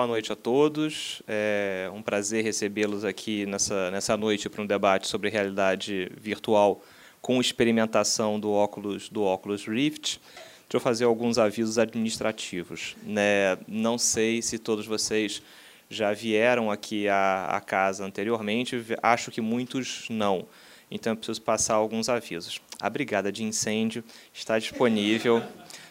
[0.00, 1.20] Boa noite a todos.
[1.28, 6.82] É um prazer recebê-los aqui nessa, nessa noite para um debate sobre realidade virtual
[7.20, 10.18] com experimentação do óculos, do óculos Rift.
[10.62, 12.96] Deixa eu fazer alguns avisos administrativos.
[13.02, 13.58] Né?
[13.68, 15.42] Não sei se todos vocês
[15.90, 20.46] já vieram aqui à, à casa anteriormente, acho que muitos não.
[20.90, 22.58] Então, eu preciso passar alguns avisos.
[22.80, 25.42] A brigada de incêndio está disponível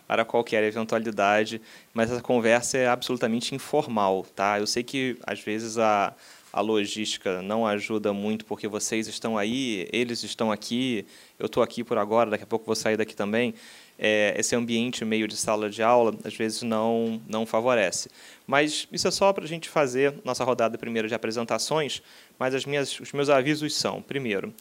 [0.09, 1.61] para qualquer eventualidade,
[1.93, 4.57] mas essa conversa é absolutamente informal, tá?
[4.57, 6.15] Eu sei que às vezes a
[6.51, 11.05] a logística não ajuda muito porque vocês estão aí, eles estão aqui,
[11.37, 13.53] eu estou aqui por agora, daqui a pouco vou sair daqui também.
[13.99, 18.09] É, esse ambiente meio de sala de aula às vezes não não favorece.
[18.47, 22.01] Mas isso é só para a gente fazer nossa rodada primeira de apresentações.
[22.39, 24.51] Mas as minhas, os meus avisos são: primeiro,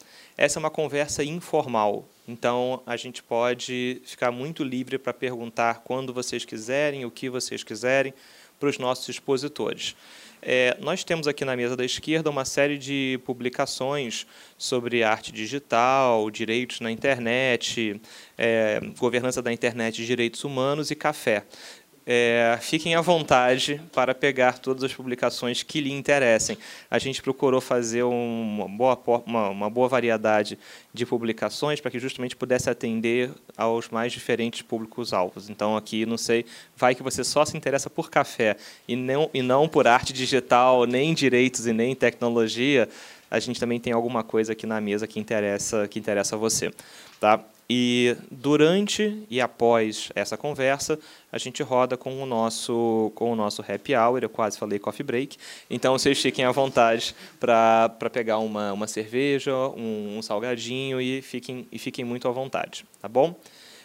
[0.41, 6.13] essa é uma conversa informal, então a gente pode ficar muito livre para perguntar quando
[6.13, 8.13] vocês quiserem, o que vocês quiserem
[8.57, 9.97] para os nossos expositores.
[10.41, 14.25] É, nós temos aqui na mesa da esquerda uma série de publicações
[14.57, 17.99] sobre arte digital, direitos na internet,
[18.37, 21.43] é, governança da internet, direitos humanos e café.
[22.11, 26.57] É, fiquem à vontade para pegar todas as publicações que lhe interessem.
[26.89, 30.57] A gente procurou fazer uma boa, uma, uma boa variedade
[30.91, 35.51] de publicações para que justamente pudesse atender aos mais diferentes públicos-alvos.
[35.51, 39.43] Então, aqui, não sei, vai que você só se interessa por café e não, e
[39.43, 42.89] não por arte digital, nem direitos e nem tecnologia,
[43.29, 46.71] a gente também tem alguma coisa aqui na mesa que interessa, que interessa a você.
[47.19, 47.39] Tá?
[47.71, 50.97] E durante e após essa conversa,
[51.31, 55.05] a gente roda com o nosso com o nosso happy hour, eu quase falei coffee
[55.05, 55.37] break.
[55.69, 61.67] Então vocês fiquem à vontade para pegar uma, uma cerveja, um, um, salgadinho e fiquem
[61.71, 63.35] e fiquem muito à vontade, tá bom?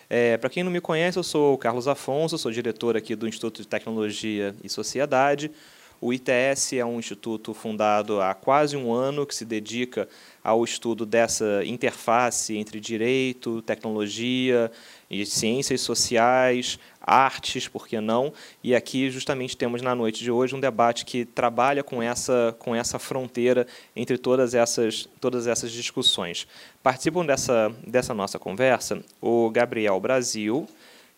[0.08, 3.28] É, para quem não me conhece, eu sou o Carlos Afonso, sou diretor aqui do
[3.28, 5.50] Instituto de Tecnologia e Sociedade.
[6.00, 10.08] O ITS é um instituto fundado há quase um ano que se dedica
[10.42, 14.70] ao estudo dessa interface entre direito, tecnologia
[15.10, 18.32] e ciências sociais, artes, por que não?
[18.62, 22.74] E aqui justamente temos na noite de hoje um debate que trabalha com essa com
[22.74, 23.66] essa fronteira
[23.96, 26.46] entre todas essas todas essas discussões.
[26.82, 30.68] Participam dessa dessa nossa conversa o Gabriel Brasil,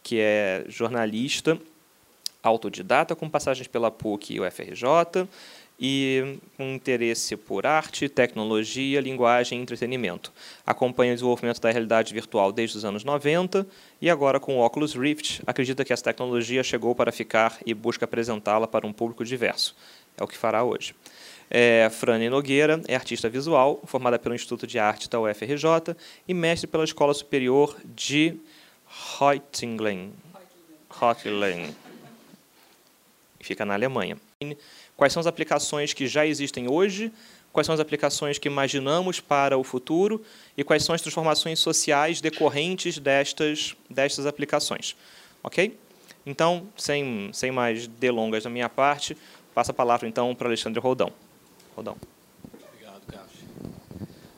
[0.03, 1.59] que é jornalista
[2.49, 5.27] autodidata com passagens pela PUC e o FRJ,
[5.79, 10.33] e um interesse por arte, tecnologia, linguagem e entretenimento.
[10.67, 13.67] Acompanha o desenvolvimento da realidade virtual desde os anos 90
[14.01, 18.05] e agora com o Oculus Rift acredita que essa tecnologia chegou para ficar e busca
[18.05, 19.77] apresentá-la para um público diverso.
[20.17, 20.95] É o que fará hoje.
[21.49, 25.95] É, Frane Nogueira é artista visual, formada pelo Instituto de Arte da UFRJ
[26.27, 28.37] e mestre pela Escola Superior de
[29.19, 30.13] Reutlingen.
[30.91, 31.86] Reutlingen.
[33.47, 34.19] Fica na Alemanha
[34.97, 37.13] quais são as aplicações que já existem hoje,
[37.53, 40.21] quais são as aplicações que imaginamos para o futuro
[40.57, 44.97] e quais são as transformações sociais decorrentes destas, destas aplicações.
[45.45, 45.79] Ok?
[46.27, 49.17] Então, sem, sem mais delongas da minha parte,
[49.55, 51.13] passo a palavra então para Alexandre Rodão.
[51.77, 51.97] Rodão.
[52.53, 53.31] Obrigado, Caf.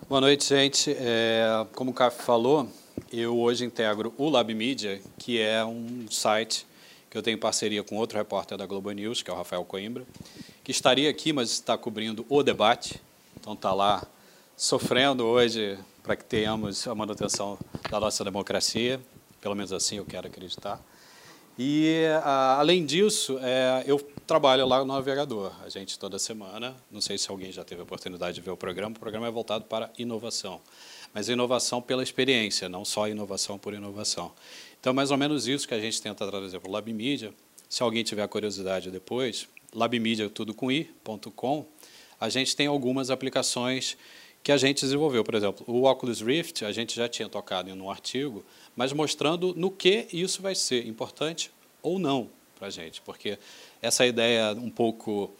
[0.06, 0.94] Boa noite, gente.
[1.00, 2.68] É, como o Caf falou,
[3.10, 6.67] eu hoje integro o Lab Media, que é um site
[7.10, 10.06] que eu tenho parceria com outro repórter da Globo News, que é o Rafael Coimbra,
[10.62, 13.00] que estaria aqui, mas está cobrindo o debate.
[13.40, 14.06] Então está lá
[14.56, 17.58] sofrendo hoje para que tenhamos a manutenção
[17.90, 19.00] da nossa democracia,
[19.40, 20.80] pelo menos assim eu quero acreditar.
[21.58, 22.04] E,
[22.56, 25.52] além disso, é, eu trabalho lá no Navegador.
[25.64, 28.56] A gente, toda semana, não sei se alguém já teve a oportunidade de ver o
[28.56, 30.60] programa, o programa é voltado para inovação.
[31.12, 34.30] Mas inovação pela experiência, não só inovação por inovação.
[34.80, 37.32] Então, mais ou menos isso que a gente tenta trazer para o Lab Media.
[37.68, 40.70] Se alguém tiver curiosidade depois, labmedia, tudo com
[42.20, 43.96] a gente tem algumas aplicações
[44.42, 45.22] que a gente desenvolveu.
[45.22, 48.44] Por exemplo, o Oculus Rift, a gente já tinha tocado em um artigo,
[48.74, 51.50] mas mostrando no que isso vai ser importante
[51.82, 52.28] ou não
[52.58, 53.38] para a gente, porque
[53.80, 55.32] essa ideia um pouco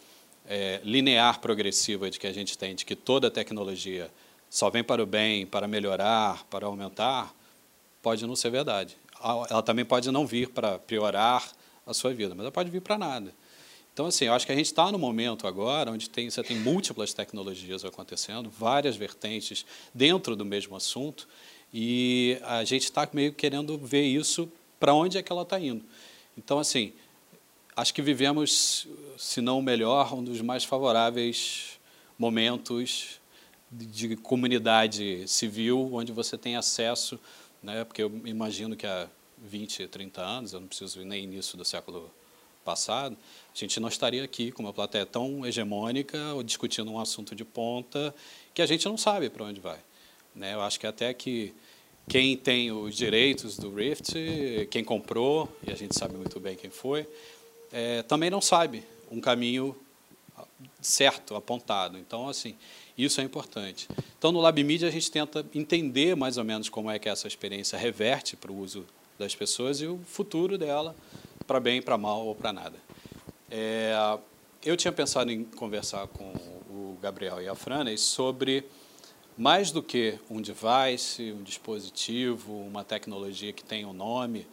[0.47, 4.09] é, linear progressiva de que a gente tem, de que toda tecnologia
[4.49, 7.35] só vem para o bem, para melhorar, para aumentar,
[8.01, 8.97] pode não ser verdade.
[9.21, 11.51] Ela também pode não vir para piorar
[11.85, 13.33] a sua vida, mas ela pode vir para nada.
[13.93, 16.57] Então, assim, eu acho que a gente está no momento agora onde tem, você tem
[16.57, 21.27] múltiplas tecnologias acontecendo, várias vertentes dentro do mesmo assunto,
[21.73, 24.49] e a gente está meio querendo ver isso
[24.79, 25.83] para onde é que ela está indo.
[26.37, 26.93] Então, assim,
[27.75, 28.87] acho que vivemos,
[29.17, 31.77] se não o melhor, um dos mais favoráveis
[32.17, 33.19] momentos
[33.69, 37.19] de comunidade civil, onde você tem acesso,
[37.61, 39.07] né, porque eu imagino que há
[39.37, 42.11] 20, 30 anos, eu não preciso ir nem início do século
[42.63, 43.17] passado,
[43.53, 47.45] a gente não estaria aqui com uma plateia tão hegemônica ou discutindo um assunto de
[47.45, 48.13] ponta
[48.53, 49.79] que a gente não sabe para onde vai.
[50.35, 50.53] Né?
[50.53, 51.53] Eu acho que até que
[52.07, 54.13] quem tem os direitos do Rift,
[54.71, 57.07] quem comprou, e a gente sabe muito bem quem foi,
[57.71, 59.75] é, também não sabe um caminho
[60.81, 61.97] certo, apontado.
[61.97, 62.55] Então, assim,
[63.03, 63.87] isso é importante.
[64.17, 67.27] Então, no Lab Media, a gente tenta entender mais ou menos como é que essa
[67.27, 68.85] experiência reverte para o uso
[69.17, 70.95] das pessoas e o futuro dela,
[71.45, 72.77] para bem, para mal ou para nada.
[73.49, 73.93] É,
[74.63, 76.25] eu tinha pensado em conversar com
[76.69, 78.65] o Gabriel e a Franes sobre
[79.37, 84.45] mais do que um device, um dispositivo, uma tecnologia que tem um nome,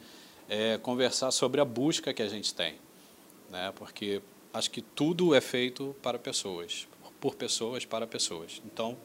[0.49, 2.75] é conversar sobre a busca que a gente tem.
[3.51, 3.73] Né?
[3.75, 4.23] Porque
[4.55, 6.87] acho que tudo é feito para pessoas,
[7.21, 8.61] por pessoas, para pessoas.
[8.65, 8.97] Então,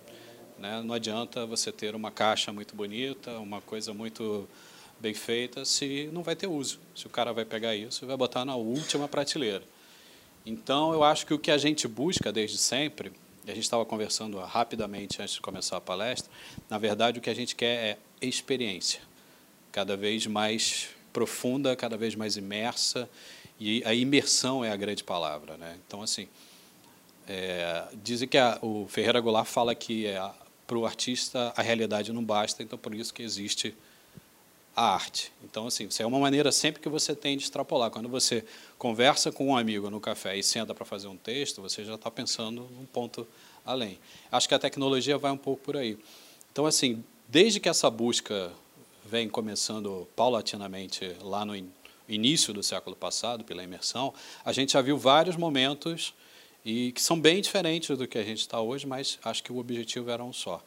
[0.57, 4.47] né, não adianta você ter uma caixa muito bonita, uma coisa muito
[4.99, 6.79] bem feita, se não vai ter uso.
[6.95, 9.63] Se o cara vai pegar isso e vai botar na última prateleira.
[10.45, 13.11] Então, eu acho que o que a gente busca desde sempre,
[13.45, 16.31] e a gente estava conversando rapidamente antes de começar a palestra,
[16.69, 19.01] na verdade o que a gente quer é experiência,
[19.71, 23.09] cada vez mais profunda, cada vez mais imersa,
[23.59, 25.57] e a imersão é a grande palavra.
[25.57, 25.77] Né?
[25.85, 26.27] Então, assim,
[27.33, 30.21] é, dizem que a, o Ferreira Goulart fala que é,
[30.67, 33.73] para o artista a realidade não basta, então por isso que existe
[34.75, 35.31] a arte.
[35.41, 37.89] Então, assim, isso é uma maneira sempre que você tem de extrapolar.
[37.89, 38.43] Quando você
[38.77, 42.11] conversa com um amigo no café e senta para fazer um texto, você já está
[42.11, 43.25] pensando um ponto
[43.65, 43.97] além.
[44.29, 45.97] Acho que a tecnologia vai um pouco por aí.
[46.51, 48.51] Então, assim, desde que essa busca
[49.05, 51.53] vem começando paulatinamente lá no
[52.09, 54.13] início do século passado, pela imersão,
[54.43, 56.13] a gente já viu vários momentos
[56.63, 59.57] e que são bem diferentes do que a gente está hoje, mas acho que o
[59.57, 60.63] objetivo era um só.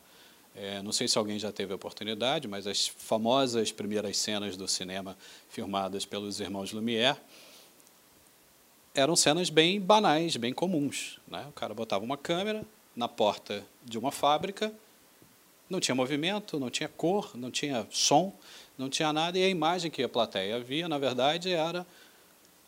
[0.56, 4.68] É, não sei se alguém já teve a oportunidade, mas as famosas primeiras cenas do
[4.68, 5.16] cinema
[5.48, 7.16] filmadas pelos irmãos Lumière
[8.94, 11.18] eram cenas bem banais, bem comuns.
[11.26, 11.44] Né?
[11.48, 12.64] O cara botava uma câmera
[12.94, 14.72] na porta de uma fábrica,
[15.68, 18.32] não tinha movimento, não tinha cor, não tinha som,
[18.78, 21.84] não tinha nada, e a imagem que a plateia via, na verdade, era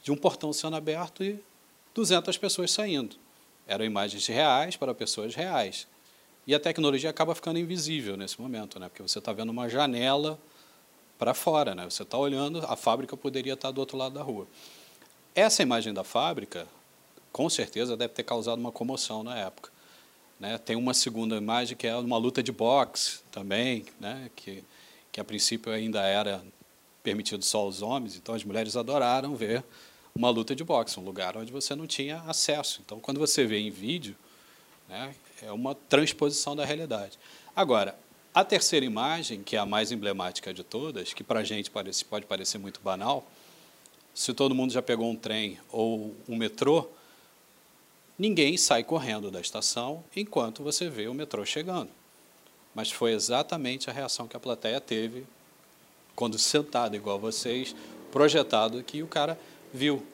[0.02, 1.38] de um portão sendo aberto e
[1.96, 3.16] 200 pessoas saindo.
[3.66, 5.88] Eram imagens reais para pessoas reais.
[6.46, 8.88] E a tecnologia acaba ficando invisível nesse momento, né?
[8.88, 10.38] porque você está vendo uma janela
[11.18, 11.74] para fora.
[11.74, 11.84] Né?
[11.86, 14.46] Você está olhando, a fábrica poderia estar tá do outro lado da rua.
[15.34, 16.68] Essa imagem da fábrica,
[17.32, 19.70] com certeza, deve ter causado uma comoção na época.
[20.38, 20.58] Né?
[20.58, 24.30] Tem uma segunda imagem que é uma luta de boxe também, né?
[24.36, 24.62] que,
[25.10, 26.44] que a princípio ainda era
[27.02, 29.64] permitido só aos homens, então as mulheres adoraram ver
[30.16, 32.80] uma luta de boxe, um lugar onde você não tinha acesso.
[32.84, 34.16] Então, quando você vê em vídeo,
[34.88, 37.18] né, é uma transposição da realidade.
[37.54, 37.96] Agora,
[38.34, 42.04] a terceira imagem, que é a mais emblemática de todas, que para a gente parece,
[42.04, 43.26] pode parecer muito banal,
[44.14, 46.88] se todo mundo já pegou um trem ou um metrô,
[48.18, 51.90] ninguém sai correndo da estação enquanto você vê o metrô chegando.
[52.74, 55.26] Mas foi exatamente a reação que a plateia teve
[56.14, 57.76] quando sentado igual vocês,
[58.10, 59.38] projetado que o cara
[59.76, 60.04] viu.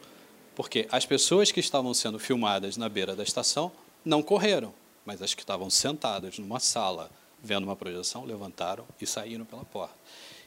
[0.54, 3.72] Porque as pessoas que estavam sendo filmadas na beira da estação
[4.04, 4.74] não correram,
[5.06, 7.10] mas as que estavam sentadas numa sala
[7.42, 9.94] vendo uma projeção levantaram e saíram pela porta.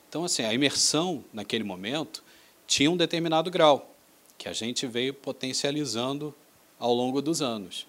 [0.07, 2.23] Então, assim, a imersão naquele momento
[2.67, 3.91] tinha um determinado grau
[4.37, 6.33] que a gente veio potencializando
[6.79, 7.87] ao longo dos anos.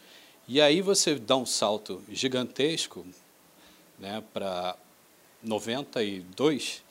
[0.48, 3.04] E aí você dá um salto gigantesco
[3.98, 4.76] né, para
[5.42, 6.82] 92,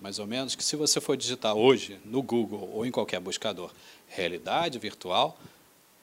[0.00, 3.70] mais ou menos, que se você for digitar hoje no Google ou em qualquer buscador
[4.08, 5.38] realidade virtual,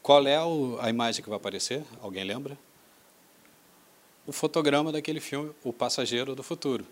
[0.02, 0.38] qual é
[0.80, 1.84] a imagem que vai aparecer?
[2.02, 2.58] Alguém lembra?
[4.26, 6.86] O fotograma daquele filme, O Passageiro do Futuro.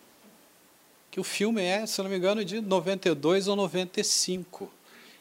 [1.12, 4.72] Que o filme é, se não me engano, de 92 ou 95.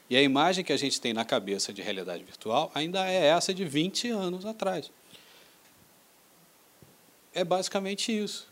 [0.08, 3.54] E a imagem que a gente tem na cabeça de realidade virtual ainda é essa
[3.54, 4.90] de 20 anos atrás.
[7.32, 8.46] É basicamente isso.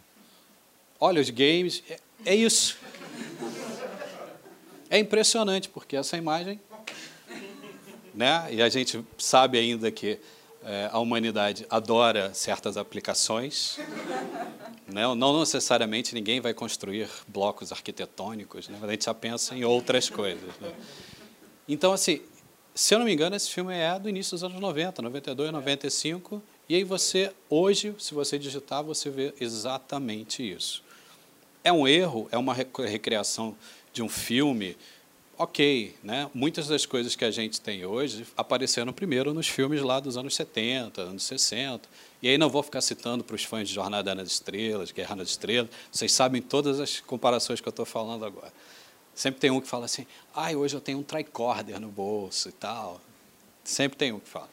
[0.99, 2.79] Olha os games, é, é isso.
[4.93, 6.61] É impressionante, porque essa imagem
[8.15, 8.47] né?
[8.51, 10.19] E a gente sabe ainda que
[10.63, 13.79] é, a humanidade adora certas aplicações.
[14.85, 15.03] Né?
[15.15, 18.79] Não necessariamente ninguém vai construir blocos arquitetônicos, né?
[18.83, 20.51] a gente já pensa em outras coisas.
[20.61, 20.71] Né?
[21.67, 22.21] Então, assim,
[22.75, 26.43] se eu não me engano, esse filme é do início dos anos 90, 92, 95.
[26.69, 30.83] E aí você, hoje, se você digitar, você vê exatamente isso.
[31.65, 33.57] É um erro, é uma recriação
[33.93, 34.77] de um filme
[35.37, 36.31] ok, né?
[36.33, 40.35] muitas das coisas que a gente tem hoje apareceram primeiro nos filmes lá dos anos
[40.37, 41.89] 70, anos 60.
[42.23, 45.31] E aí não vou ficar citando para os fãs de Jornada nas Estrelas, Guerra nas
[45.31, 48.53] Estrelas, vocês sabem todas as comparações que eu estou falando agora.
[49.15, 52.53] Sempre tem um que fala assim, ai, hoje eu tenho um tricorder no bolso e
[52.53, 53.01] tal.
[53.65, 54.49] Sempre tem um que fala.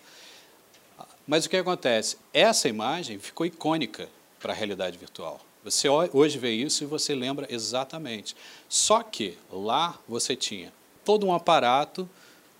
[1.28, 2.18] Mas o que acontece?
[2.34, 5.40] Essa imagem ficou icônica para a realidade virtual.
[5.70, 8.36] Você hoje vê isso e você lembra exatamente.
[8.68, 10.74] Só que lá você tinha
[11.06, 12.10] todo um aparato,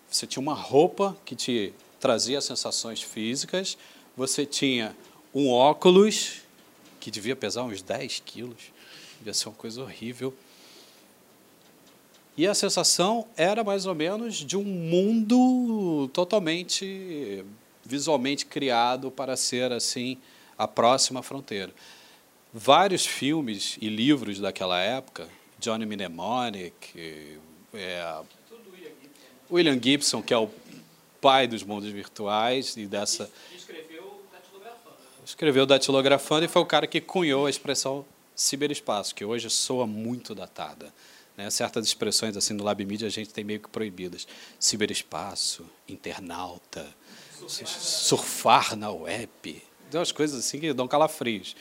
[0.10, 3.78] você tinha uma roupa que te trazia sensações físicas,
[4.16, 4.96] você tinha
[5.34, 6.42] um óculos
[7.00, 8.72] que devia pesar uns 10 quilos,
[9.18, 10.34] devia ser uma coisa horrível.
[12.38, 17.44] E a sensação era mais ou menos de um mundo totalmente
[17.84, 20.18] visualmente criado para ser assim
[20.58, 21.74] a próxima fronteira.
[22.54, 25.30] Vários filmes e livros daquela época,
[25.60, 27.38] Johnny Mnemonic,
[27.74, 28.22] é,
[29.52, 30.50] William Gibson, que é o
[31.22, 34.96] pai dos mundos virtuais e dessa escreveu datilografando.
[35.24, 38.04] Escreveu datilografando e foi o cara que cunhou a expressão
[38.36, 40.92] ciberespaço, que hoje soa muito datada.
[41.38, 41.50] Né?
[41.50, 44.28] Certas expressões assim no Lab Media a gente tem meio que proibidas.
[44.60, 46.88] Ciberespaço, internauta,
[47.48, 49.30] surfar, surfar na web.
[49.92, 51.56] Tem umas coisas assim que dão calafrios.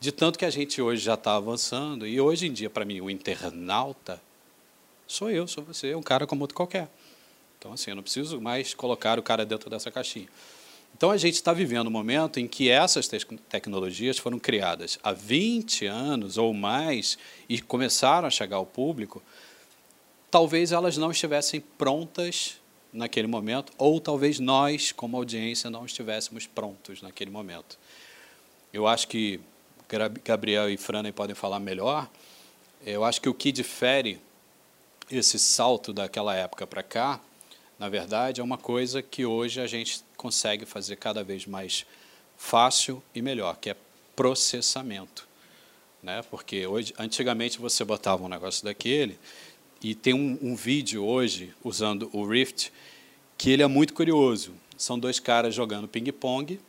[0.00, 3.02] De tanto que a gente hoje já está avançando, e hoje em dia, para mim,
[3.02, 4.18] o internauta
[5.06, 6.88] sou eu, sou você, um cara como outro qualquer.
[7.58, 10.26] Então, assim, eu não preciso mais colocar o cara dentro dessa caixinha.
[10.96, 13.18] Então, a gente está vivendo um momento em que essas te
[13.50, 19.22] tecnologias foram criadas há 20 anos ou mais e começaram a chegar ao público.
[20.30, 22.58] Talvez elas não estivessem prontas
[22.90, 27.78] naquele momento, ou talvez nós, como audiência, não estivéssemos prontos naquele momento.
[28.72, 29.40] Eu acho que
[30.24, 32.08] Gabriel e Frana podem falar melhor.
[32.84, 34.20] Eu acho que o que difere
[35.10, 37.20] esse salto daquela época para cá
[37.80, 41.86] na verdade, é uma coisa que hoje a gente consegue fazer cada vez mais
[42.36, 43.76] fácil e melhor, que é
[44.14, 45.26] processamento.
[46.02, 46.22] Né?
[46.30, 49.18] Porque hoje, antigamente você botava um negócio daquele,
[49.82, 52.70] e tem um, um vídeo hoje usando o Rift
[53.38, 54.52] que ele é muito curioso.
[54.76, 56.60] São dois caras jogando ping-pong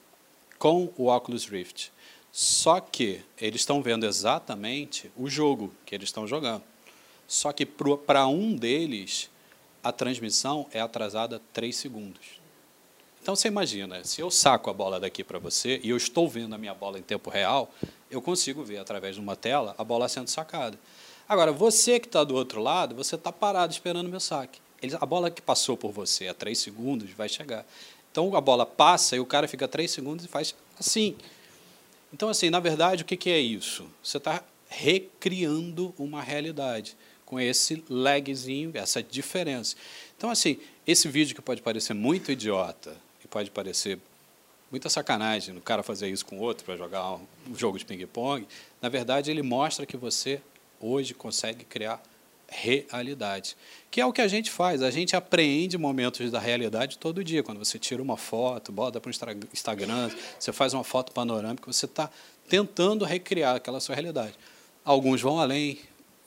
[0.57, 1.91] com o Oculus Rift.
[2.31, 6.63] Só que eles estão vendo exatamente o jogo que eles estão jogando.
[7.27, 9.29] Só que para um deles,
[9.83, 12.41] a transmissão é atrasada 3 segundos.
[13.21, 16.55] Então você imagina, se eu saco a bola daqui para você e eu estou vendo
[16.55, 17.71] a minha bola em tempo real,
[18.09, 20.77] eu consigo ver através de uma tela a bola sendo sacada.
[21.29, 24.59] Agora, você que está do outro lado, você está parado esperando o meu saque.
[24.81, 27.65] Ele, a bola que passou por você a 3 segundos vai chegar.
[28.11, 31.15] Então a bola passa e o cara fica 3 segundos e faz assim.
[32.13, 33.87] Então, assim, na verdade, o que, que é isso?
[34.03, 39.75] Você está recriando uma realidade com esse lagzinho, essa diferença.
[40.17, 43.97] Então, assim, esse vídeo que pode parecer muito idiota e pode parecer
[44.69, 48.47] muita sacanagem no cara fazer isso com outro para jogar um jogo de ping-pong,
[48.81, 50.41] na verdade, ele mostra que você
[50.79, 52.01] hoje consegue criar
[52.51, 53.55] realidade,
[53.89, 54.83] que é o que a gente faz.
[54.83, 57.41] A gente apreende momentos da realidade todo dia.
[57.41, 59.11] Quando você tira uma foto, bota para o
[59.53, 62.09] Instagram, você faz uma foto panorâmica, você está
[62.49, 64.33] tentando recriar aquela sua realidade.
[64.83, 65.79] Alguns vão além,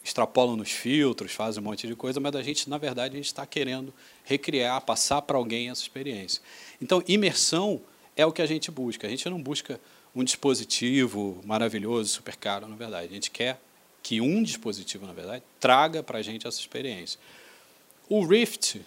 [0.03, 3.27] extrapolam nos filtros, fazem um monte de coisa, mas a gente, na verdade, a gente
[3.27, 3.93] está querendo
[4.25, 6.41] recriar, passar para alguém essa experiência.
[6.81, 7.81] Então, imersão
[8.17, 9.07] é o que a gente busca.
[9.07, 9.79] A gente não busca
[10.15, 13.09] um dispositivo maravilhoso, super caro, na verdade.
[13.09, 13.61] A gente quer
[14.05, 17.19] que um dispositivo, na verdade, traga para a gente essa experiência.
[18.07, 18.83] O Rift,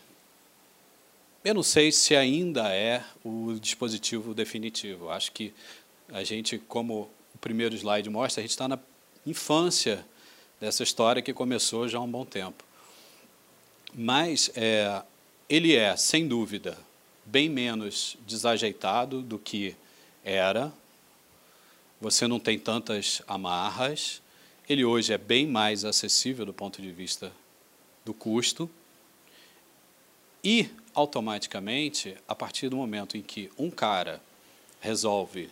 [1.44, 5.10] eu não sei se ainda é o dispositivo definitivo.
[5.10, 5.52] Acho que
[6.10, 8.78] a gente, como o primeiro slide mostra, a gente está na
[9.26, 10.06] infância
[10.62, 12.64] dessa história que começou já há um bom tempo.
[13.96, 15.02] Mas é,
[15.50, 16.78] ele é, sem dúvida,
[17.26, 19.76] bem menos desajeitado do que
[20.24, 20.72] era.
[22.00, 24.22] Você não tem tantas amarras.
[24.70, 27.32] Ele hoje é bem mais acessível do ponto de vista
[28.04, 28.70] do custo.
[30.44, 34.22] E, automaticamente, a partir do momento em que um cara
[34.82, 35.50] resolve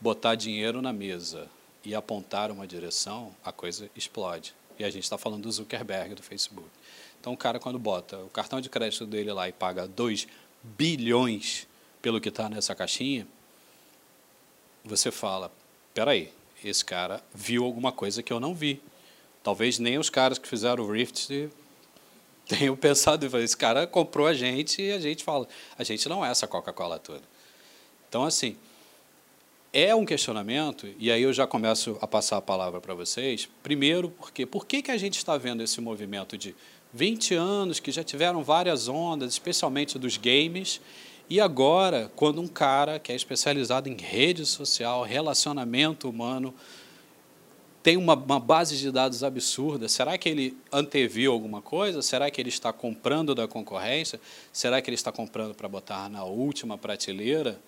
[0.00, 1.48] botar dinheiro na mesa
[1.84, 4.52] e apontar uma direção, a coisa explode.
[4.78, 6.68] E a gente está falando do Zuckerberg do Facebook.
[7.20, 10.26] Então, o cara, quando bota o cartão de crédito dele lá e paga 2
[10.62, 11.68] bilhões
[12.02, 13.26] pelo que está nessa caixinha,
[14.84, 15.52] você fala:
[15.94, 16.32] peraí,
[16.64, 18.80] esse cara viu alguma coisa que eu não vi.
[19.42, 21.28] Talvez nem os caras que fizeram o Rift
[22.48, 25.46] tenham pensado, esse cara comprou a gente e a gente fala:
[25.76, 27.22] a gente não é essa Coca-Cola toda.
[28.08, 28.56] Então, assim,
[29.72, 33.48] é um questionamento, e aí eu já começo a passar a palavra para vocês.
[33.62, 36.54] Primeiro, porque por que, que a gente está vendo esse movimento de
[36.94, 40.80] 20 anos que já tiveram várias ondas, especialmente dos games,
[41.30, 46.54] e agora, quando um cara que é especializado em rede social, relacionamento humano,
[47.82, 49.88] tem uma, uma, base de dados absurda.
[49.88, 52.02] Será que ele anteviu alguma coisa?
[52.02, 54.20] Será que ele está comprando da concorrência?
[54.52, 57.60] Será que ele está comprando para botar na última prateleira?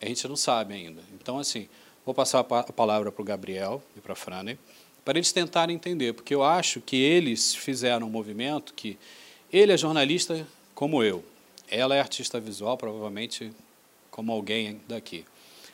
[0.00, 1.00] A gente não sabe ainda.
[1.14, 1.68] Então, assim,
[2.04, 4.58] vou passar a palavra para o Gabriel e para a Frane,
[5.04, 8.98] para eles tentarem entender, porque eu acho que eles fizeram um movimento que
[9.52, 11.24] ele é jornalista como eu,
[11.72, 13.50] ela é artista visual, provavelmente
[14.10, 15.24] como alguém daqui.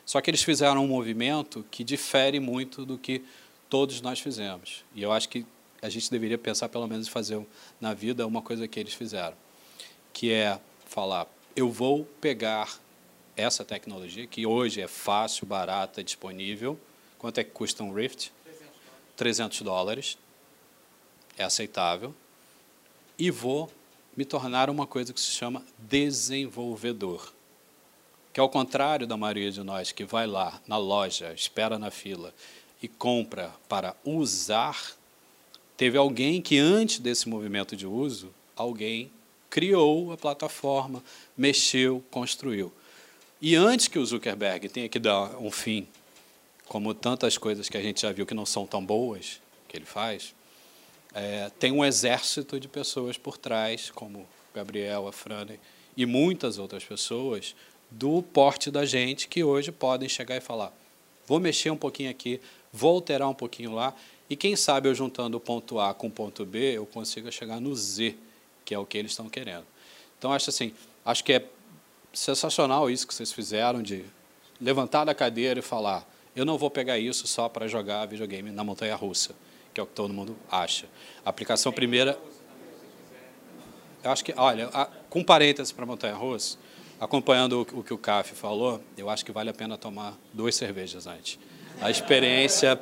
[0.05, 3.21] Só que eles fizeram um movimento que difere muito do que
[3.69, 4.85] todos nós fizemos.
[4.95, 5.45] E eu acho que
[5.81, 7.45] a gente deveria pensar, pelo menos, em fazer
[7.81, 9.35] na vida uma coisa que eles fizeram,
[10.13, 12.79] que é falar: eu vou pegar
[13.35, 16.79] essa tecnologia, que hoje é fácil, barata, disponível.
[17.17, 18.31] Quanto é que custa um Rift?
[19.17, 20.17] 300 dólares.
[21.37, 22.15] É aceitável.
[23.17, 23.69] E vou
[24.19, 27.31] me tornar uma coisa que se chama desenvolvedor.
[28.33, 32.33] Que ao contrário da maioria de nós que vai lá na loja, espera na fila
[32.83, 34.77] e compra para usar,
[35.77, 39.09] teve alguém que antes desse movimento de uso, alguém
[39.49, 41.01] criou a plataforma,
[41.37, 42.73] mexeu, construiu.
[43.41, 45.87] E antes que o Zuckerberg tenha que dar um fim,
[46.67, 49.85] como tantas coisas que a gente já viu que não são tão boas que ele
[49.85, 50.35] faz,
[51.13, 55.59] é, tem um exército de pessoas por trás, como Gabriel, a Frane
[55.97, 57.55] e muitas outras pessoas
[57.89, 60.73] do porte da gente que hoje podem chegar e falar:
[61.25, 62.39] vou mexer um pouquinho aqui,
[62.71, 63.93] vou alterar um pouquinho lá,
[64.29, 67.59] e quem sabe eu juntando o ponto A com o ponto B, eu consiga chegar
[67.59, 68.15] no Z,
[68.63, 69.65] que é o que eles estão querendo.
[70.17, 70.73] Então, acho assim,
[71.03, 71.45] acho que é
[72.13, 74.03] sensacional isso que vocês fizeram de
[74.61, 78.63] levantar da cadeira e falar: eu não vou pegar isso só para jogar videogame na
[78.63, 79.35] montanha russa,
[79.73, 80.87] que é o que todo mundo acha.
[81.25, 82.17] A aplicação primeira.
[84.03, 84.69] Eu acho que, olha,
[85.09, 86.57] com parênteses para montanha russa,
[86.99, 91.05] acompanhando o que o CAF falou, eu acho que vale a pena tomar duas cervejas
[91.05, 91.37] antes.
[91.81, 92.79] A experiência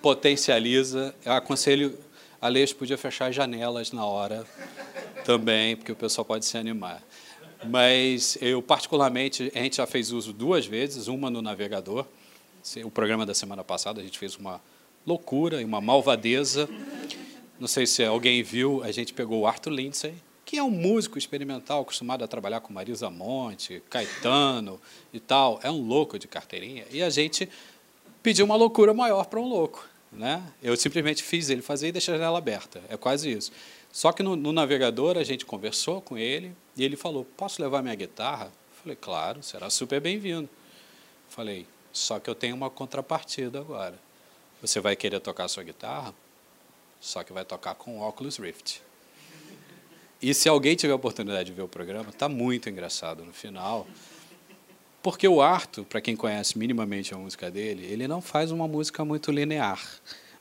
[0.00, 1.14] potencializa.
[1.24, 1.98] Eu aconselho,
[2.40, 4.46] a Leis podia fechar as janelas na hora
[5.24, 7.02] também, porque o pessoal pode se animar.
[7.64, 12.06] Mas eu, particularmente, a gente já fez uso duas vezes, uma no navegador.
[12.84, 14.60] O programa da semana passada, a gente fez uma
[15.06, 16.68] loucura e uma malvadeza.
[17.58, 21.18] Não sei se alguém viu, a gente pegou o Arthur Lindsay, que é um músico
[21.18, 24.80] experimental acostumado a trabalhar com Marisa Monte, Caetano
[25.12, 25.60] e tal.
[25.62, 26.84] É um louco de carteirinha.
[26.90, 27.48] E a gente
[28.22, 29.86] pedir uma loucura maior para um louco.
[30.10, 30.42] Né?
[30.62, 32.80] Eu simplesmente fiz ele fazer e deixei a janela aberta.
[32.88, 33.52] É quase isso.
[33.92, 37.82] Só que no, no, navegador a gente conversou com ele e ele falou: Posso levar
[37.82, 38.52] minha guitarra?
[38.82, 40.48] Falei: Claro, será super bem-vindo.
[41.28, 43.98] Falei: Só que eu tenho uma contrapartida agora.
[44.60, 46.14] Você vai querer tocar sua guitarra,
[47.00, 48.82] só que vai tocar com o Oculus Rift.
[50.20, 53.86] E se alguém tiver a oportunidade de ver o programa, está muito engraçado no final.
[55.00, 59.04] Porque o Arthur, para quem conhece minimamente a música dele, ele não faz uma música
[59.04, 59.80] muito linear,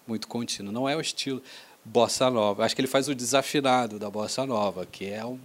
[0.07, 0.71] muito contínua.
[0.71, 1.43] Não é o estilo
[1.87, 2.65] bossa nova.
[2.65, 5.39] Acho que ele faz o desafinado da bossa nova, que é, um,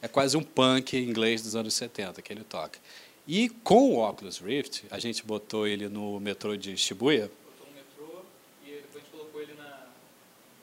[0.00, 2.78] é quase um punk inglês dos anos 70 que ele toca.
[3.26, 7.30] E com o Oculus Rift, a gente botou ele no metrô de Shibuya.
[7.44, 8.22] Botou no metrô
[8.64, 9.86] e depois colocou ele na,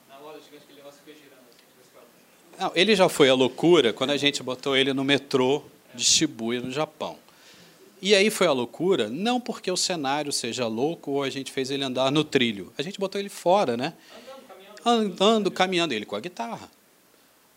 [0.08, 1.44] na loja gigante que ele negócio fica girando.
[2.52, 5.62] Assim, não, ele já foi a loucura quando a gente botou ele no metrô
[5.94, 7.18] de Shibuya, no Japão.
[8.00, 11.70] E aí foi a loucura, não porque o cenário seja louco ou a gente fez
[11.70, 12.72] ele andar no trilho.
[12.78, 13.92] A gente botou ele fora, né?
[14.10, 14.82] Andando, caminhando.
[14.86, 16.70] Andando, caminhando, ele com a guitarra.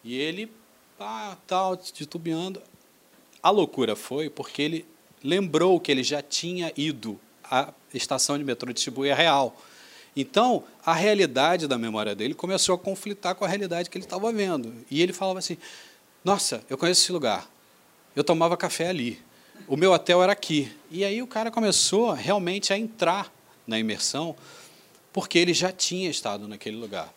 [0.04, 0.52] E ele,
[0.98, 2.62] pá, tal, titubeando.
[3.42, 4.86] A loucura foi porque ele
[5.24, 9.58] lembrou que ele já tinha ido à estação de metrô de Shibuya real.
[10.20, 14.32] Então, a realidade da memória dele começou a conflitar com a realidade que ele estava
[14.34, 14.74] vendo.
[14.90, 15.58] E ele falava assim:
[16.24, 17.50] Nossa, eu conheço esse lugar.
[18.16, 19.22] Eu tomava café ali
[19.68, 20.72] o meu hotel era aqui.
[20.90, 23.32] E aí o cara começou realmente a entrar
[23.66, 24.36] na imersão,
[25.12, 27.14] porque ele já tinha estado naquele lugar.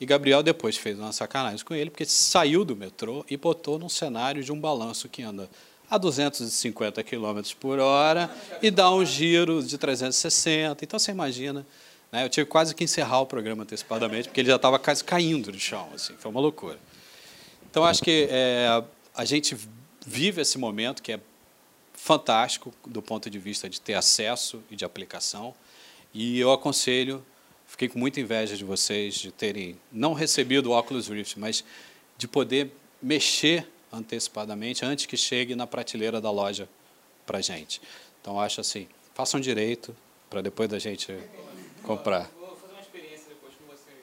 [0.00, 3.88] E Gabriel depois fez uma sacanagem com ele, porque saiu do metrô e botou num
[3.88, 5.48] cenário de um balanço que anda
[5.90, 8.30] a 250 km por hora
[8.62, 10.82] e dá um giro de 360.
[10.82, 11.66] Então você imagina,
[12.12, 12.24] né?
[12.24, 15.58] eu tive quase que encerrar o programa antecipadamente, porque ele já estava quase caindo no
[15.58, 16.78] chão, assim, foi uma loucura.
[17.70, 18.82] Então acho que é,
[19.14, 19.56] a gente
[20.04, 21.20] vive esse momento que é
[21.94, 25.54] fantástico do ponto de vista de ter acesso e de aplicação.
[26.12, 27.24] E eu aconselho,
[27.66, 31.62] fiquei com muita inveja de vocês de terem não recebido o Oculus Rift, mas
[32.16, 36.68] de poder mexer antecipadamente antes que chegue na prateleira da loja
[37.26, 37.80] para gente.
[38.20, 39.94] Então acho assim, façam direito
[40.28, 41.12] para depois da gente
[41.90, 42.30] comprar.
[42.38, 43.98] Vou fazer uma experiência depois com vocês.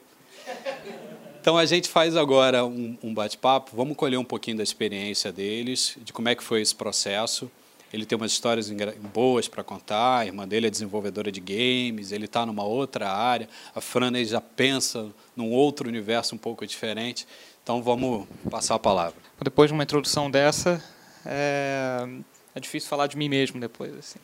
[1.40, 3.70] Então a gente faz agora um, um bate-papo.
[3.74, 7.50] Vamos colher um pouquinho da experiência deles, de como é que foi esse processo.
[7.90, 8.70] ele tem umas histórias
[9.14, 13.48] boas para contar, a irmã dele é desenvolvedora de games, ele está numa outra área,
[13.74, 17.26] a Franny já pensa num outro universo um pouco diferente.
[17.62, 19.18] Então vamos passar a palavra.
[19.42, 20.84] Depois de uma introdução dessa,
[21.24, 22.06] é,
[22.54, 23.96] é difícil falar de mim mesmo depois.
[23.96, 24.18] Assim.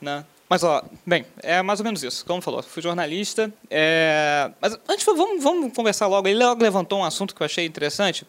[0.00, 0.24] Né?
[0.50, 2.26] Mas, ó, bem, é mais ou menos isso.
[2.26, 3.52] Como falou, fui jornalista.
[3.70, 4.50] É...
[4.60, 6.26] Mas antes, vamos, vamos conversar logo.
[6.26, 8.26] Ele logo levantou um assunto que eu achei interessante.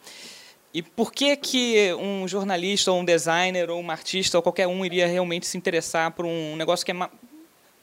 [0.72, 4.84] E por que, que um jornalista, ou um designer, ou um artista, ou qualquer um
[4.84, 7.10] iria realmente se interessar por um negócio que é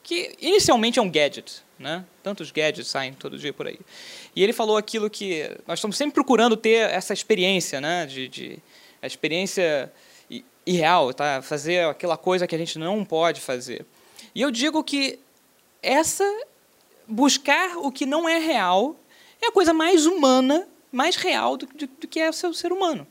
[0.01, 2.05] que inicialmente é um gadget, né?
[2.23, 3.77] Tantos gadgets saem todo dia por aí.
[4.33, 8.05] E ele falou aquilo que nós estamos sempre procurando ter essa experiência, né?
[8.05, 8.59] De, de
[9.01, 9.91] a experiência
[10.65, 11.41] irreal, tá?
[11.41, 13.85] Fazer aquela coisa que a gente não pode fazer.
[14.33, 15.19] E eu digo que
[15.81, 16.23] essa
[17.07, 18.95] buscar o que não é real
[19.41, 22.71] é a coisa mais humana mais real do, do, do que é o seu ser
[22.71, 23.07] humano.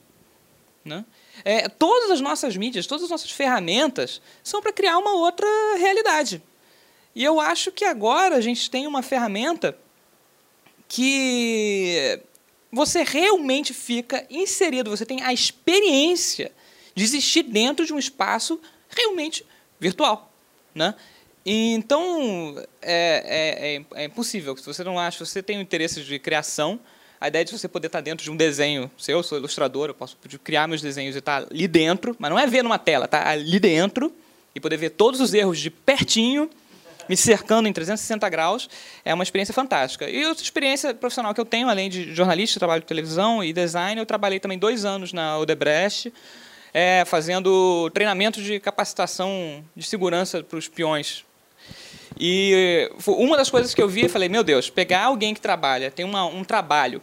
[0.84, 1.04] Né?
[1.44, 6.42] É, todas as nossas mídias, todas as nossas ferramentas são para criar uma outra realidade.
[7.14, 9.78] E eu acho que agora a gente tem uma ferramenta
[10.88, 12.20] que
[12.72, 16.52] você realmente fica inserido, você tem a experiência
[16.94, 19.44] de existir dentro de um espaço realmente
[19.78, 20.32] virtual.
[20.78, 20.94] Né?
[21.44, 24.56] Então, é, é, é, é impossível.
[24.56, 26.78] Se você não acha, se você tem um interesse de criação,
[27.20, 29.94] a ideia de você poder estar dentro de um desenho seu, eu sou ilustrador, eu
[29.94, 33.28] posso criar meus desenhos e estar ali dentro, mas não é ver numa tela, tá
[33.28, 34.12] ali dentro
[34.54, 36.48] e poder ver todos os erros de pertinho,
[37.08, 38.68] me cercando em 360 graus,
[39.04, 40.08] é uma experiência fantástica.
[40.08, 43.98] E outra experiência profissional que eu tenho, além de jornalista, trabalho de televisão e design,
[43.98, 46.12] eu trabalhei também dois anos na Odebrecht,
[46.78, 51.24] é, fazendo treinamento de capacitação de segurança para os peões
[52.16, 55.90] e uma das coisas que eu vi, eu falei, meu Deus, pegar alguém que trabalha,
[55.90, 57.02] tem uma, um trabalho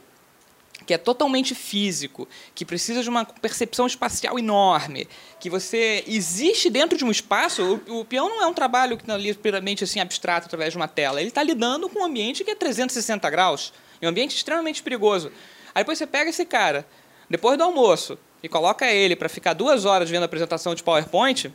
[0.85, 5.09] que é totalmente físico, que precisa de uma percepção espacial enorme,
[5.41, 7.81] que você existe dentro de um espaço.
[7.87, 10.87] O, o peão não é um trabalho que é puramente assim abstrato através de uma
[10.87, 11.19] tela.
[11.19, 15.31] Ele está lidando com um ambiente que é 360 graus, um ambiente extremamente perigoso.
[15.73, 16.87] Aí depois você pega esse cara,
[17.29, 21.51] depois do almoço, e coloca ele para ficar duas horas vendo a apresentação de PowerPoint,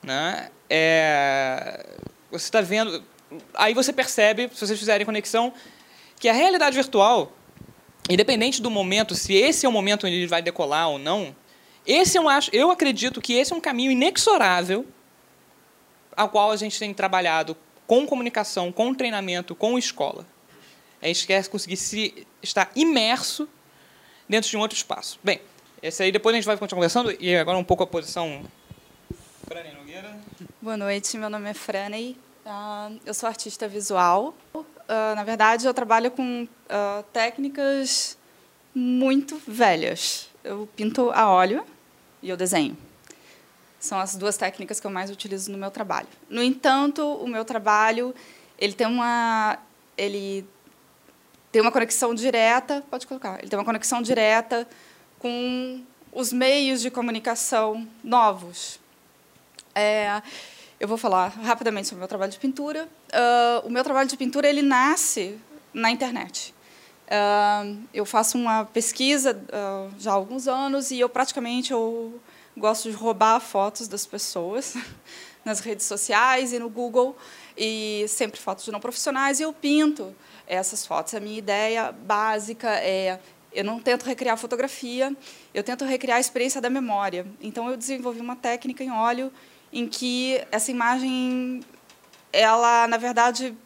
[0.00, 0.48] né?
[0.70, 1.96] É,
[2.30, 3.02] você está vendo.
[3.52, 5.52] Aí você percebe, se vocês fizerem conexão,
[6.20, 7.32] que a realidade virtual,
[8.08, 11.34] independente do momento, se esse é o momento onde ele vai decolar ou não,
[11.84, 14.86] esse eu acho, eu acredito que esse é um caminho inexorável
[16.16, 17.56] ao qual a gente tem trabalhado
[17.88, 20.24] com comunicação, com treinamento, com escola.
[21.02, 23.48] A gente quer conseguir se estar imerso
[24.28, 25.18] dentro de um outro espaço.
[25.22, 25.40] Bem,
[25.82, 28.44] esse aí depois a gente vai continuar conversando e agora um pouco a posição
[30.66, 34.34] Boa noite, meu nome é Franey, uh, eu sou artista visual.
[34.52, 34.64] Uh,
[35.14, 38.18] na verdade, eu trabalho com uh, técnicas
[38.74, 40.28] muito velhas.
[40.42, 41.64] Eu pinto a óleo
[42.20, 42.76] e eu desenho.
[43.78, 46.08] São as duas técnicas que eu mais utilizo no meu trabalho.
[46.28, 48.12] No entanto, o meu trabalho
[48.58, 49.60] ele tem uma
[49.96, 50.44] ele
[51.56, 53.38] tem uma conexão direta, pode colocar.
[53.38, 54.68] Ele tem uma conexão direta
[55.18, 58.78] com os meios de comunicação novos.
[59.74, 60.20] É,
[60.78, 62.86] eu vou falar rapidamente sobre o meu trabalho de pintura.
[63.08, 65.38] Uh, o meu trabalho de pintura ele nasce
[65.72, 66.54] na internet.
[67.06, 72.20] Uh, eu faço uma pesquisa uh, já há alguns anos e eu praticamente eu
[72.54, 74.76] gosto de roubar fotos das pessoas
[75.42, 77.16] nas redes sociais e no Google
[77.56, 80.14] e sempre fotos de não profissionais e eu pinto
[80.46, 81.14] essas fotos.
[81.14, 83.18] A minha ideia básica é
[83.52, 85.16] eu não tento recriar fotografia,
[85.54, 87.26] eu tento recriar a experiência da memória.
[87.40, 89.32] Então eu desenvolvi uma técnica em óleo
[89.72, 91.62] em que essa imagem,
[92.32, 93.56] ela, na verdade,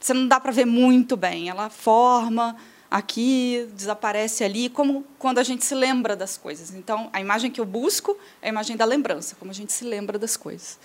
[0.00, 1.48] você não dá para ver muito bem.
[1.48, 2.56] Ela forma
[2.90, 6.74] aqui, desaparece ali, como quando a gente se lembra das coisas.
[6.74, 9.84] Então, a imagem que eu busco é a imagem da lembrança, como a gente se
[9.84, 10.78] lembra das coisas.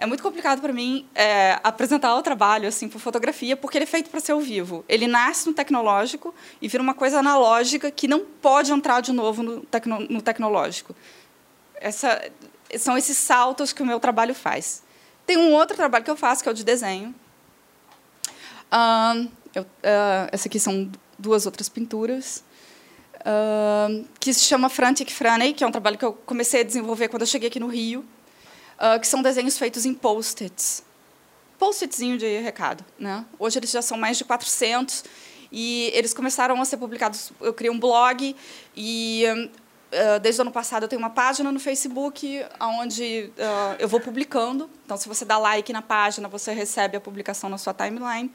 [0.00, 3.86] É muito complicado para mim é, apresentar o trabalho assim por fotografia, porque ele é
[3.86, 4.82] feito para ser ao vivo.
[4.88, 9.42] Ele nasce no tecnológico e vira uma coisa analógica que não pode entrar de novo
[9.42, 10.96] no, tecno, no tecnológico.
[11.74, 12.18] Essa,
[12.78, 14.82] são esses saltos que o meu trabalho faz.
[15.26, 17.14] Tem um outro trabalho que eu faço, que é o de desenho.
[18.72, 22.42] Uh, eu, uh, essa aqui são duas outras pinturas.
[23.16, 27.08] Uh, que se chama Frantic Franey, que é um trabalho que eu comecei a desenvolver
[27.08, 28.02] quando eu cheguei aqui no Rio,
[29.00, 30.82] que são desenhos feitos em post-its.
[31.58, 32.84] Post-itzinho de recado.
[32.98, 33.24] Né?
[33.38, 35.04] Hoje eles já são mais de 400
[35.52, 37.32] e eles começaram a ser publicados.
[37.40, 38.34] Eu criei um blog
[38.74, 39.24] e
[39.92, 44.00] eh, desde o ano passado eu tenho uma página no Facebook onde uh, eu vou
[44.00, 44.70] publicando.
[44.84, 48.32] Então, se você dá like na página, você recebe a publicação na sua timeline.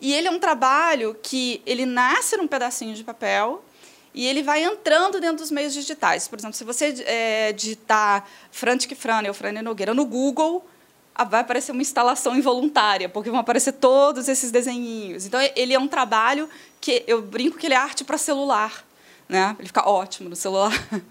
[0.00, 3.64] E ele é um trabalho que ele nasce num pedacinho de papel
[4.14, 6.28] e ele vai entrando dentro dos meios digitais.
[6.28, 10.66] Por exemplo, se você é, digitar Frantic Frane ou Frane Nogueira no Google,
[11.28, 15.26] vai aparecer uma instalação involuntária, porque vão aparecer todos esses desenhinhos.
[15.26, 16.48] Então, ele é um trabalho
[16.80, 18.84] que eu brinco que ele é arte para celular.
[19.28, 19.54] Né?
[19.58, 20.72] Ele fica ótimo no celular.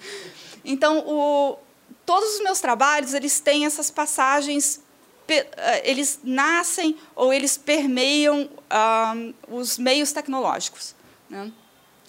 [0.64, 1.58] Então, o,
[2.06, 4.80] todos os meus trabalhos eles têm essas passagens,
[5.28, 9.16] eh, eles nascem ou eles permeiam ah,
[9.48, 10.94] os meios tecnológicos.
[11.28, 11.52] Né?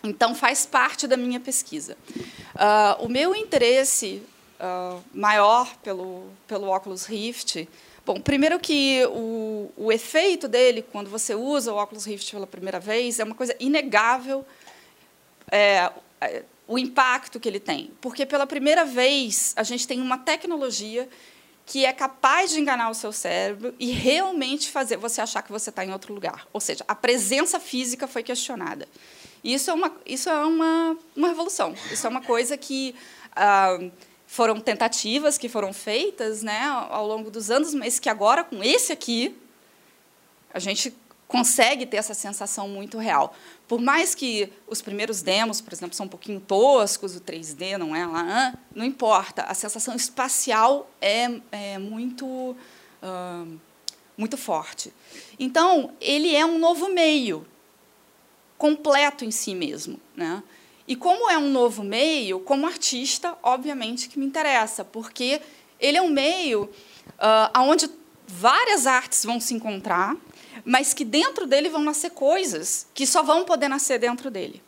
[0.05, 1.97] Então, faz parte da minha pesquisa.
[2.55, 4.23] Uh, o meu interesse
[4.63, 7.69] uh, maior pelo, pelo óculos Rift.
[8.05, 12.81] Bom, primeiro que o, o efeito dele, quando você usa o óculos Rift pela primeira
[12.81, 14.45] vez, é uma coisa inegável
[15.51, 17.91] é, é, o impacto que ele tem.
[18.01, 21.09] Porque, pela primeira vez, a gente tem uma tecnologia
[21.65, 25.71] que é capaz de enganar o seu cérebro e realmente fazer você achar que você
[25.71, 26.47] está em outro lugar.
[26.53, 28.89] Ou seja, a presença física foi questionada.
[29.45, 31.75] Isso é uma, isso é uma, uma revolução.
[31.91, 32.95] Isso é uma coisa que
[33.35, 33.79] ah,
[34.27, 38.93] foram tentativas que foram feitas né, ao longo dos anos, mas que agora, com esse
[38.93, 39.37] aqui,
[40.55, 40.95] a gente
[41.27, 43.35] consegue ter essa sensação muito real.
[43.67, 47.97] Por mais que os primeiros demos, por exemplo, são um pouquinho toscos, o 3D não
[47.97, 49.43] é lá, não importa.
[49.43, 53.59] A sensação espacial é, é muito, uh,
[54.17, 54.93] muito forte.
[55.39, 57.47] Então, ele é um novo meio
[58.63, 59.99] completo em si mesmo.
[60.15, 60.41] Né?
[60.87, 65.43] E como é um novo meio, como artista, obviamente que me interessa, porque
[65.81, 66.71] ele é um meio
[67.19, 67.91] uh, onde
[68.25, 70.17] várias artes vão se encontrar,
[70.65, 74.63] mas que dentro dele vão nascer coisas que só vão poder nascer dentro dele.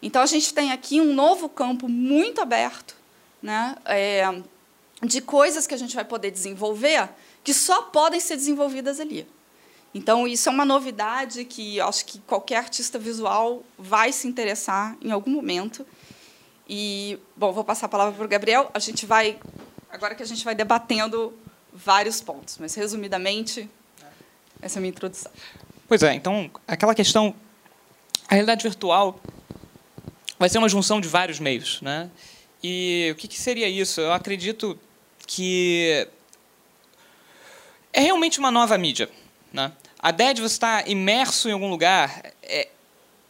[0.00, 2.94] Então a gente tem aqui um novo campo muito aberto,
[3.42, 4.40] né, é,
[5.02, 7.08] de coisas que a gente vai poder desenvolver
[7.42, 9.26] que só podem ser desenvolvidas ali.
[9.94, 15.10] Então, isso é uma novidade que acho que qualquer artista visual vai se interessar em
[15.10, 15.86] algum momento.
[16.68, 18.70] E, bom, vou passar a palavra para o Gabriel.
[18.72, 19.38] A gente vai,
[19.90, 21.36] agora que a gente vai debatendo
[21.72, 23.68] vários pontos, mas, resumidamente,
[24.62, 25.30] essa é a minha introdução.
[25.86, 27.34] Pois é, então, aquela questão.
[28.28, 29.20] A realidade virtual
[30.38, 31.82] vai ser uma junção de vários meios.
[31.82, 32.10] Né?
[32.62, 34.00] E o que, que seria isso?
[34.00, 34.78] Eu acredito
[35.26, 36.08] que
[37.92, 39.10] é realmente uma nova mídia.
[39.52, 39.70] Né?
[40.02, 42.24] A ideia de você estar imerso em algum lugar.
[42.42, 42.66] É,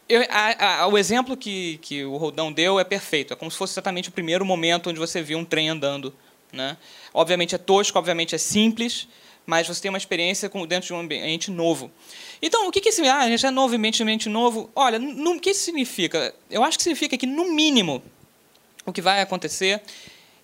[0.09, 3.31] eu, a, a, o exemplo que, que o Rodão deu é perfeito.
[3.31, 6.11] É como se fosse exatamente o primeiro momento onde você viu um trem andando.
[6.51, 6.75] Né?
[7.13, 9.07] Obviamente é tosco, obviamente é simples,
[9.45, 11.91] mas você tem uma experiência dentro de um ambiente novo.
[12.41, 14.71] Então, o que, que esse ah, já é novo, ambiente novo?
[14.75, 16.33] Olha, o que isso significa?
[16.49, 18.01] Eu acho que significa que, no mínimo,
[18.83, 19.79] o que vai acontecer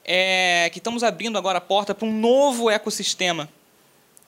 [0.06, 3.50] é que estamos abrindo agora a porta para um novo ecossistema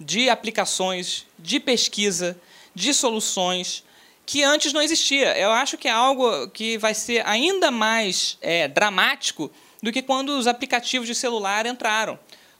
[0.01, 2.37] de aplicações, de pesquisa,
[2.73, 3.83] de soluções
[4.25, 5.37] que antes não existia.
[5.37, 10.29] Eu acho que é algo que vai ser ainda mais é, dramático do que quando
[10.29, 12.17] os aplicativos de celular entraram.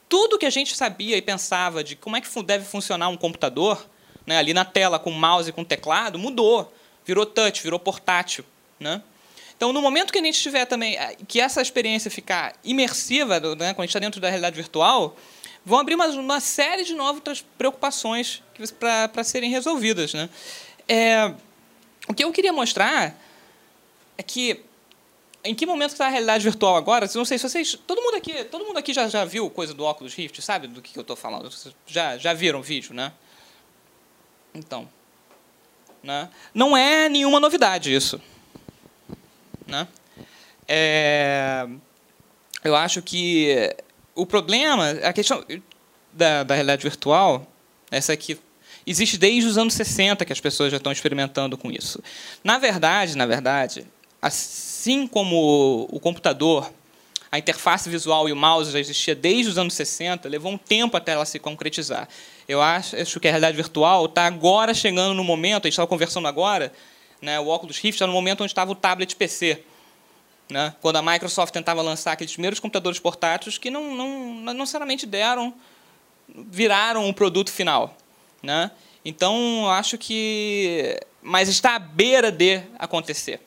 [0.10, 3.88] Tudo que a gente sabia e pensava de como é que deve funcionar um computador,
[4.26, 6.72] né, ali na tela com mouse e com teclado, mudou,
[7.06, 8.44] virou touch, virou portátil,
[8.80, 9.02] né?
[9.56, 13.74] Então, no momento que a gente tiver também é, que essa experiência ficar imersiva, né,
[13.74, 15.16] quando a gente está dentro da realidade virtual,
[15.66, 18.44] vão abrir uma, uma série de novas preocupações
[18.80, 20.14] para serem resolvidas.
[20.14, 20.30] Né?
[20.88, 21.34] É,
[22.08, 23.16] o que eu queria mostrar
[24.18, 24.64] é que
[25.44, 27.10] em que momento está a realidade virtual agora?
[27.16, 27.80] Não sei se vocês.
[27.88, 30.82] Todo mundo aqui, todo mundo aqui já, já viu coisa do óculos Rift, sabe do
[30.82, 31.50] que, que eu estou falando?
[31.88, 33.12] Já, já viram o vídeo, né?
[34.54, 34.88] Então.
[36.04, 36.30] Né?
[36.54, 38.22] Não é nenhuma novidade isso.
[39.66, 39.88] Né?
[40.68, 41.68] É,
[42.64, 43.76] eu acho que
[44.16, 45.44] o problema, a questão
[46.12, 47.48] da, da realidade virtual,
[47.90, 48.38] essa aqui
[48.86, 52.02] existe desde os anos 60 que as pessoas já estão experimentando com isso.
[52.44, 53.86] Na verdade, na verdade,
[54.22, 56.72] assim como o computador,
[57.32, 60.98] a interface visual e o mouse já existia desde os anos 60, levou um tempo
[60.98, 62.08] até ela se concretizar.
[62.48, 65.88] Eu acho, acho que a realidade virtual está agora chegando no momento, a gente estava
[65.88, 66.74] conversando agora,
[67.22, 69.64] né, o óculos Rift está no momento onde estava o tablet PC
[70.52, 70.76] né?
[70.82, 75.54] quando a Microsoft tentava lançar aqueles primeiros computadores portáteis que não, não, não necessariamente deram,
[76.28, 77.96] viraram o produto final.
[78.44, 78.70] Né?
[79.04, 81.00] Então, acho que.
[81.22, 83.40] Mas está à beira de acontecer.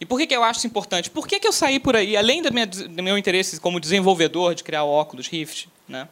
[0.00, 1.10] E por que, que eu acho isso importante?
[1.10, 4.54] Por que, que eu saí por aí, além do, minha, do meu interesse como desenvolvedor
[4.54, 6.08] de criar óculos Rift, né?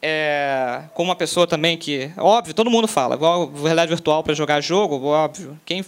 [0.00, 3.18] É, como uma pessoa também que, óbvio, todo mundo fala,
[3.56, 5.58] realidade virtual para jogar jogo, óbvio.
[5.66, 5.84] Quem,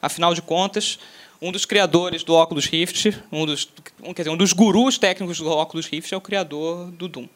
[0.00, 1.00] afinal de contas,
[1.40, 3.68] um dos criadores do óculos Rift, um dos,
[4.02, 7.28] um, quer dizer, um dos gurus técnicos do óculos Rift é o criador do Doom,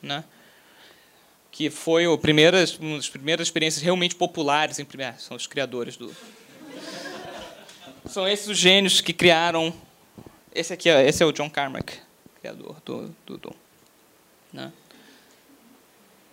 [0.00, 0.24] né?
[1.50, 5.96] Que foi o primeiras, uma das primeiras experiências realmente populares em primeiro, são os criadores
[5.96, 6.14] do
[8.06, 9.72] São esses os gênios que criaram
[10.54, 11.98] Esse aqui é, esse é o John Carmack,
[12.40, 13.54] criador do, do Doom.
[14.52, 14.72] Né?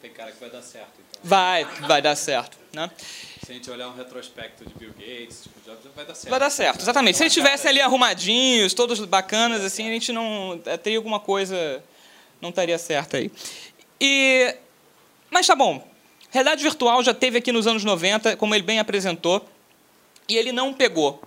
[0.02, 1.22] Tem cara que vai dar certo, então.
[1.24, 2.58] Vai, vai dar certo.
[2.74, 2.90] Né?
[3.50, 6.30] Se a gente olhar um retrospecto de Bill Gates, tipo, Jobs, vai dar certo.
[6.30, 7.18] Vai dar certo, exatamente.
[7.18, 11.84] Se eles estivessem ali arrumadinhos, todos bacanas, assim, a gente não eh, teria alguma coisa,
[12.40, 13.32] não estaria certo aí.
[14.00, 14.56] E,
[15.32, 15.84] mas tá bom.
[16.30, 19.44] Realidade virtual já teve aqui nos anos 90, como ele bem apresentou,
[20.28, 21.20] e ele não pegou.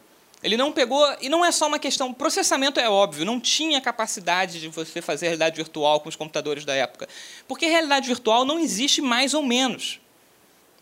[0.44, 2.14] Ele não pegou, e não é só uma questão.
[2.14, 6.72] Processamento é óbvio, não tinha capacidade de você fazer realidade virtual com os computadores da
[6.72, 7.08] época.
[7.48, 10.00] Porque realidade virtual não existe mais ou menos.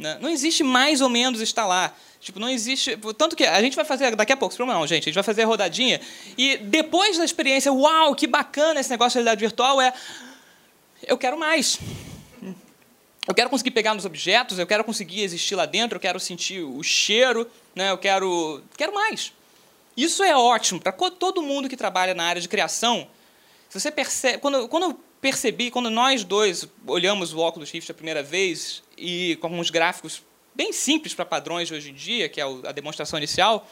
[0.00, 0.18] Né?
[0.20, 1.94] Não existe mais ou menos estar lá.
[2.20, 2.98] Tipo, não existe.
[3.16, 5.42] Tanto que a gente vai fazer daqui a pouco, não, gente, a gente vai fazer
[5.42, 6.00] a rodadinha.
[6.36, 9.92] E depois da experiência, uau, que bacana esse negócio de realidade virtual, é.
[11.06, 11.78] Eu quero mais.
[13.28, 16.62] Eu quero conseguir pegar nos objetos, eu quero conseguir existir lá dentro, eu quero sentir
[16.62, 17.90] o cheiro, né?
[17.90, 18.62] eu quero.
[18.76, 19.32] Quero mais.
[19.96, 23.06] Isso é ótimo para todo mundo que trabalha na área de criação.
[23.68, 27.94] Se você percebe, quando, quando eu percebi, quando nós dois olhamos o óculos Rift a
[27.94, 30.22] primeira vez e com uns gráficos
[30.54, 33.66] bem simples para padrões de hoje em dia, que é a demonstração inicial,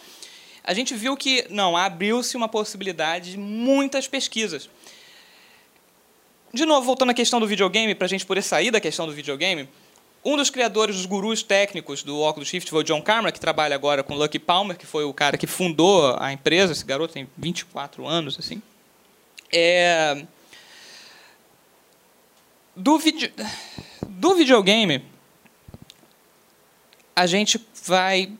[0.65, 4.69] a gente viu que não abriu-se uma possibilidade de muitas pesquisas.
[6.53, 9.13] De novo, voltando à questão do videogame, para a gente poder sair da questão do
[9.13, 9.69] videogame,
[10.25, 13.75] um dos criadores, dos gurus técnicos do Oculus Rift foi o John Carmack, que trabalha
[13.75, 16.73] agora com Lucky Palmer, que foi o cara que fundou a empresa.
[16.73, 18.61] Esse garoto tem 24 anos, assim.
[19.53, 20.25] É...
[22.75, 22.99] Do,
[24.07, 25.03] do videogame,
[27.19, 28.33] a gente vai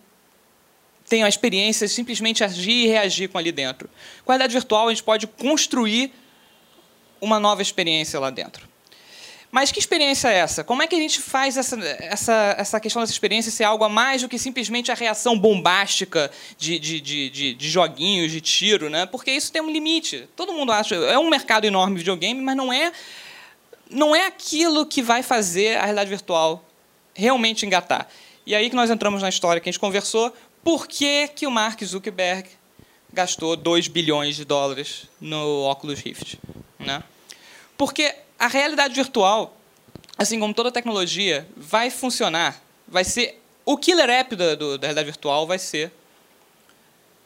[1.09, 3.89] tem a experiência de simplesmente agir e reagir com ali dentro.
[4.25, 6.13] Com a realidade virtual, a gente pode construir
[7.19, 8.69] uma nova experiência lá dentro.
[9.51, 10.63] Mas que experiência é essa?
[10.63, 13.89] Como é que a gente faz essa, essa, essa questão dessa experiência ser algo a
[13.89, 18.91] mais do que simplesmente a reação bombástica de, de, de, de, de joguinhos, de tiro?
[18.91, 19.07] Né?
[19.07, 20.29] Porque isso tem um limite.
[20.37, 20.95] Todo mundo acha.
[20.95, 22.93] É um mercado enorme de videogame, mas não é,
[23.91, 26.63] não é aquilo que vai fazer a realidade virtual
[27.15, 28.07] realmente engatar.
[28.49, 30.35] E aí que nós entramos na história que a gente conversou.
[30.65, 32.49] Por que, que o Mark Zuckerberg
[33.13, 36.39] gastou 2 bilhões de dólares no Oculus Rift?
[36.79, 37.03] Né?
[37.77, 39.55] Porque a realidade virtual,
[40.17, 45.11] assim como toda tecnologia, vai funcionar, vai ser o killer app da, do, da realidade
[45.11, 45.93] virtual vai ser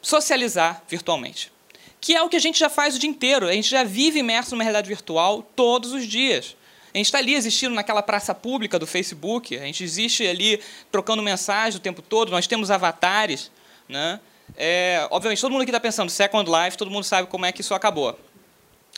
[0.03, 1.53] socializar virtualmente,
[2.01, 3.47] que é o que a gente já faz o dia inteiro.
[3.47, 6.57] A gente já vive imerso numa realidade virtual todos os dias.
[6.95, 11.23] A gente está ali existindo naquela praça pública do Facebook, a gente existe ali trocando
[11.23, 13.51] mensagem o tempo todo, nós temos avatares.
[13.89, 14.21] Né?
[14.57, 17.63] É, obviamente, todo mundo aqui está pensando Second Life, todo mundo sabe como é que
[17.63, 18.19] isso acabou.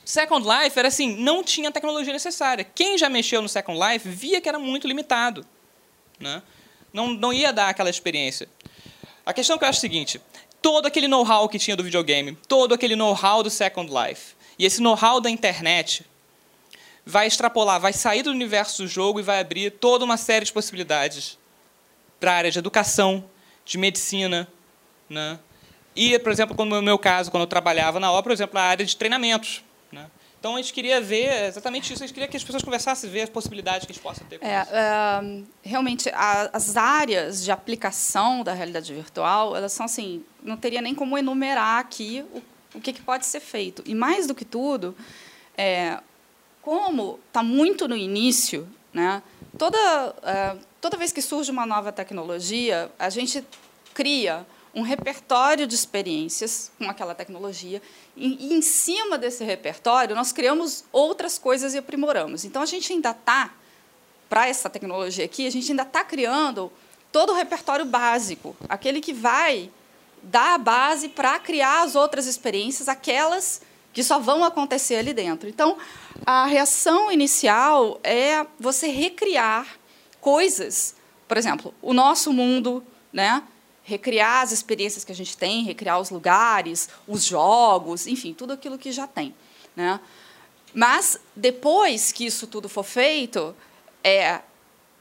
[0.04, 2.64] Second Life era assim, não tinha a tecnologia necessária.
[2.64, 5.46] Quem já mexeu no Second Life via que era muito limitado.
[6.18, 6.42] Né?
[6.92, 8.48] Não, não ia dar aquela experiência.
[9.24, 10.20] A questão que eu acho é a seguinte,
[10.60, 14.82] todo aquele know-how que tinha do videogame, todo aquele know-how do Second Life, e esse
[14.82, 16.04] know-how da internet,
[17.04, 20.52] vai extrapolar, vai sair do universo do jogo e vai abrir toda uma série de
[20.52, 21.38] possibilidades
[22.18, 23.24] para a área de educação,
[23.64, 24.48] de medicina,
[25.08, 25.38] né?
[25.94, 28.62] E, por exemplo, como no meu caso, quando eu trabalhava na obra, por exemplo, a
[28.62, 29.62] área de treinamentos.
[29.92, 30.06] Né?
[30.40, 33.22] Então a gente queria ver exatamente isso, a gente queria que as pessoas conversassem, ver
[33.22, 34.42] as possibilidades que eles possam ter.
[34.42, 40.56] É, uh, realmente, a, as áreas de aplicação da realidade virtual, elas são assim, não
[40.56, 42.42] teria nem como enumerar aqui o,
[42.74, 43.82] o que, que pode ser feito.
[43.86, 44.96] E mais do que tudo,
[45.56, 45.98] é,
[46.64, 49.22] como está muito no início, né,
[49.58, 53.44] toda, uh, toda vez que surge uma nova tecnologia, a gente
[53.92, 57.82] cria um repertório de experiências com aquela tecnologia,
[58.16, 62.46] e, e, em cima desse repertório, nós criamos outras coisas e aprimoramos.
[62.46, 63.52] Então, a gente ainda está,
[64.26, 66.72] para essa tecnologia aqui, a gente ainda está criando
[67.12, 69.70] todo o repertório básico, aquele que vai
[70.22, 75.48] dar a base para criar as outras experiências, aquelas que só vão acontecer ali dentro.
[75.48, 75.76] Então,
[76.26, 79.78] a reação inicial é você recriar
[80.20, 80.96] coisas,
[81.28, 83.42] por exemplo, o nosso mundo, né?
[83.84, 88.78] recriar as experiências que a gente tem, recriar os lugares, os jogos, enfim, tudo aquilo
[88.78, 89.34] que já tem.
[89.76, 90.00] Né?
[90.72, 93.54] Mas, depois que isso tudo for feito,
[94.02, 94.40] é,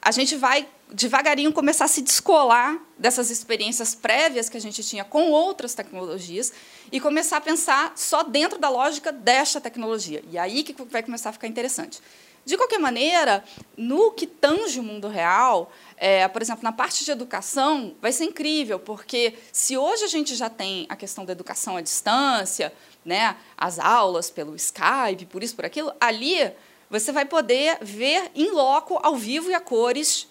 [0.01, 5.03] a gente vai devagarinho começar a se descolar dessas experiências prévias que a gente tinha
[5.03, 6.53] com outras tecnologias
[6.91, 10.23] e começar a pensar só dentro da lógica desta tecnologia.
[10.29, 11.99] E aí que vai começar a ficar interessante.
[12.45, 13.43] De qualquer maneira,
[13.75, 18.25] no que tange o mundo real, é, por exemplo, na parte de educação, vai ser
[18.25, 22.71] incrível, porque se hoje a gente já tem a questão da educação à distância,
[23.03, 26.51] né, as aulas pelo Skype, por isso, por aquilo, ali
[26.89, 30.27] você vai poder ver em loco, ao vivo e a cores,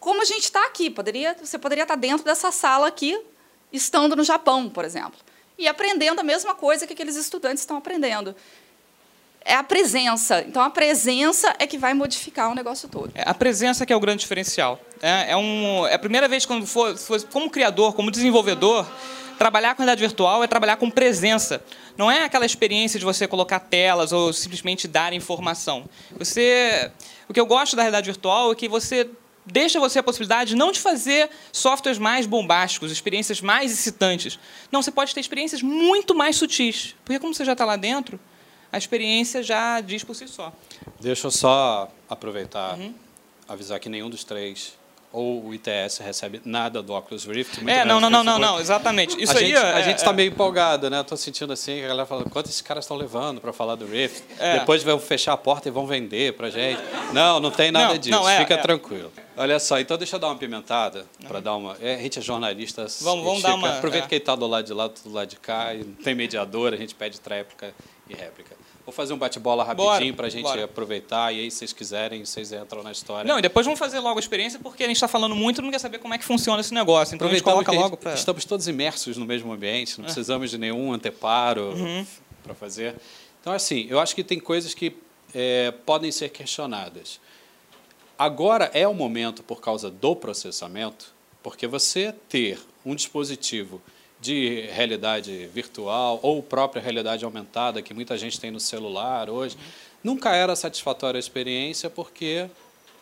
[0.00, 0.90] como a gente está aqui.
[0.90, 3.20] Poderia, você poderia estar dentro dessa sala aqui,
[3.72, 5.18] estando no Japão, por exemplo.
[5.58, 8.34] e aprendendo a mesma coisa que aqueles estudantes estão aprendendo.
[9.44, 10.44] É a presença.
[10.46, 13.10] Então, a presença é que vai modificar o negócio todo.
[13.14, 14.78] É a presença que é o grande diferencial.
[15.02, 18.86] É, é, um, é a primeira vez quando for, for, como criador, como desenvolvedor,
[19.38, 21.62] trabalhar com realidade virtual é trabalhar com presença.
[21.96, 25.88] Não é aquela experiência de você colocar telas ou simplesmente dar informação.
[26.18, 26.90] Você,
[27.28, 29.08] o que eu gosto da realidade virtual é que você
[29.50, 34.38] deixa você a possibilidade não de fazer softwares mais bombásticos, experiências mais excitantes.
[34.70, 36.94] Não, você pode ter experiências muito mais sutis.
[37.04, 38.18] Porque como você já está lá dentro,
[38.72, 40.52] a experiência já diz por si só.
[41.00, 42.94] Deixa eu só aproveitar, uhum.
[43.48, 44.76] avisar que nenhum dos três
[45.12, 47.58] ou o ITS recebe nada do Oculus Rift.
[47.66, 49.20] é, não, não, não, não, não, exatamente.
[49.22, 50.14] Isso a aí gente, é, a gente está é.
[50.14, 51.00] meio empolgado, né?
[51.00, 54.22] Estou sentindo assim, a galera fala, quanto esses caras estão levando para falar do Rift?
[54.38, 54.58] É.
[54.58, 56.80] Depois vão fechar a porta e vão vender para gente.
[57.12, 58.10] Não, não tem nada não, disso.
[58.10, 58.58] Não, é, Fica é.
[58.58, 59.10] tranquilo.
[59.36, 61.76] Olha só, então deixa eu dar uma pimentada para dar uma.
[61.80, 62.86] É, a gente é jornalista.
[63.00, 63.76] Vamos, vamos dar uma.
[63.76, 66.74] Aproveita que ele está do lado de lá, do lado de cá, e tem mediador,
[66.74, 67.72] a gente pede tréplica
[68.08, 68.56] e réplica.
[68.88, 70.64] Vou fazer um bate-bola rapidinho para a gente bora.
[70.64, 73.28] aproveitar e aí, se vocês quiserem, vocês entram na história.
[73.28, 75.62] Não, e depois vamos fazer logo a experiência, porque a gente está falando muito e
[75.62, 77.14] não quer saber como é que funciona esse negócio.
[77.14, 78.14] Então a gente coloca logo para.
[78.14, 80.06] Estamos todos imersos no mesmo ambiente, não é.
[80.06, 82.06] precisamos de nenhum anteparo uhum.
[82.42, 82.94] para fazer.
[83.42, 84.96] Então, assim, eu acho que tem coisas que
[85.34, 87.20] é, podem ser questionadas.
[88.18, 91.12] Agora é o momento, por causa do processamento,
[91.42, 93.82] porque você ter um dispositivo
[94.20, 99.56] de realidade virtual ou própria realidade aumentada que muita gente tem no celular hoje,
[100.02, 102.48] nunca era satisfatória a experiência porque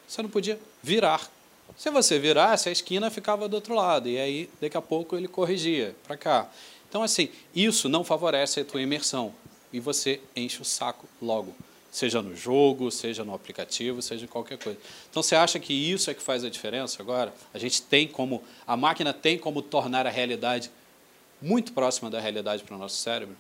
[0.07, 1.31] você não podia virar.
[1.77, 5.29] Se você virasse, a esquina ficava do outro lado e aí daqui a pouco ele
[5.29, 6.49] corrigia para cá.
[6.89, 9.35] Então assim, isso não favorece a tua imersão
[9.73, 11.55] e você enche o saco logo,
[11.91, 14.79] seja no jogo, seja no aplicativo, seja em qualquer coisa.
[15.11, 17.35] Então você acha que isso é que faz a diferença agora?
[17.53, 20.71] A gente tem como a máquina tem como tornar a realidade
[21.41, 23.37] muito próxima da realidade para o nosso cérebro?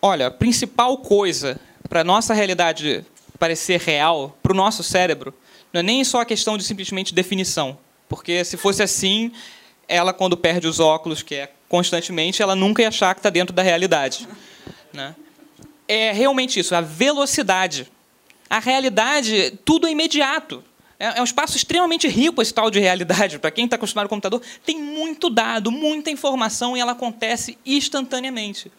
[0.00, 3.04] Olha, a principal coisa para a nossa realidade
[3.38, 5.32] parecer real, para o nosso cérebro,
[5.72, 7.78] não é nem só a questão de simplesmente definição.
[8.08, 9.32] Porque se fosse assim,
[9.86, 13.54] ela, quando perde os óculos, que é constantemente, ela nunca ia achar que está dentro
[13.54, 14.26] da realidade.
[14.92, 15.14] Né?
[15.86, 17.90] É realmente isso, a velocidade.
[18.48, 20.64] A realidade, tudo é imediato.
[20.98, 23.38] É, é um espaço extremamente rico esse tal de realidade.
[23.38, 27.56] Para quem está acostumado com o computador, tem muito dado, muita informação e ela acontece
[27.64, 28.70] instantaneamente.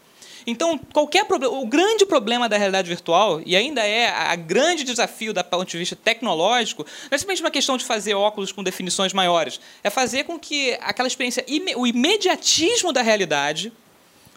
[0.45, 5.33] Então, qualquer problema, o grande problema da realidade virtual, e ainda é a grande desafio
[5.33, 9.13] da ponto de vista tecnológico, não é simplesmente uma questão de fazer óculos com definições
[9.13, 11.45] maiores, é fazer com que aquela experiência,
[11.75, 13.71] o imediatismo da realidade,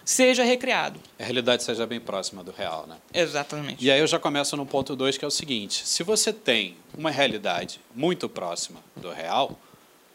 [0.04, 1.00] seja recriado.
[1.18, 2.96] A realidade seja bem próxima do real, né?
[3.12, 3.84] Exatamente.
[3.84, 6.76] E aí eu já começo no ponto 2, que é o seguinte: se você tem
[6.96, 9.58] uma realidade muito próxima do real,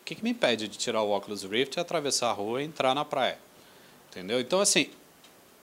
[0.02, 2.94] o que, que me impede de tirar o óculos Rift, atravessar a rua e entrar
[2.94, 3.38] na praia?
[4.10, 4.40] Entendeu?
[4.40, 4.90] Então, assim,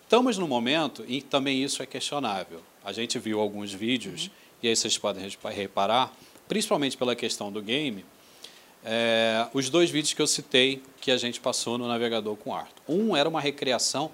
[0.03, 2.61] estamos no momento e também isso é questionável.
[2.85, 4.31] A gente viu alguns vídeos, uhum.
[4.63, 6.13] e aí vocês podem reparar,
[6.47, 8.05] principalmente pela questão do game,
[8.85, 12.83] é, os dois vídeos que eu citei que a gente passou no navegador com Arthur.
[12.89, 14.11] Um era uma recriação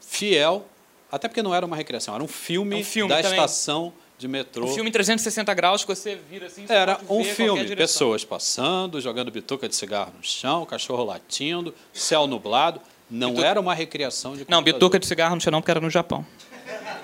[0.00, 0.66] fiel,
[1.10, 3.32] até porque não era uma recriação, era um filme, é um filme da também.
[3.32, 4.64] estação de metrô.
[4.64, 6.64] Um filme em 360 graus que você vira assim.
[6.68, 12.80] Era um filme, pessoas passando, jogando bituca de cigarro no chão, cachorro latindo, céu nublado.
[13.10, 13.46] Não bituca...
[13.46, 14.46] era uma recriação de.
[14.48, 16.26] Não, bituca de cigarro no chão não, porque era no Japão.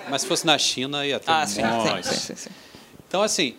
[0.09, 1.61] Mas se fosse na China ia ter ah, um sim.
[2.03, 2.49] Sim, sim, sim,
[3.07, 3.55] Então assim,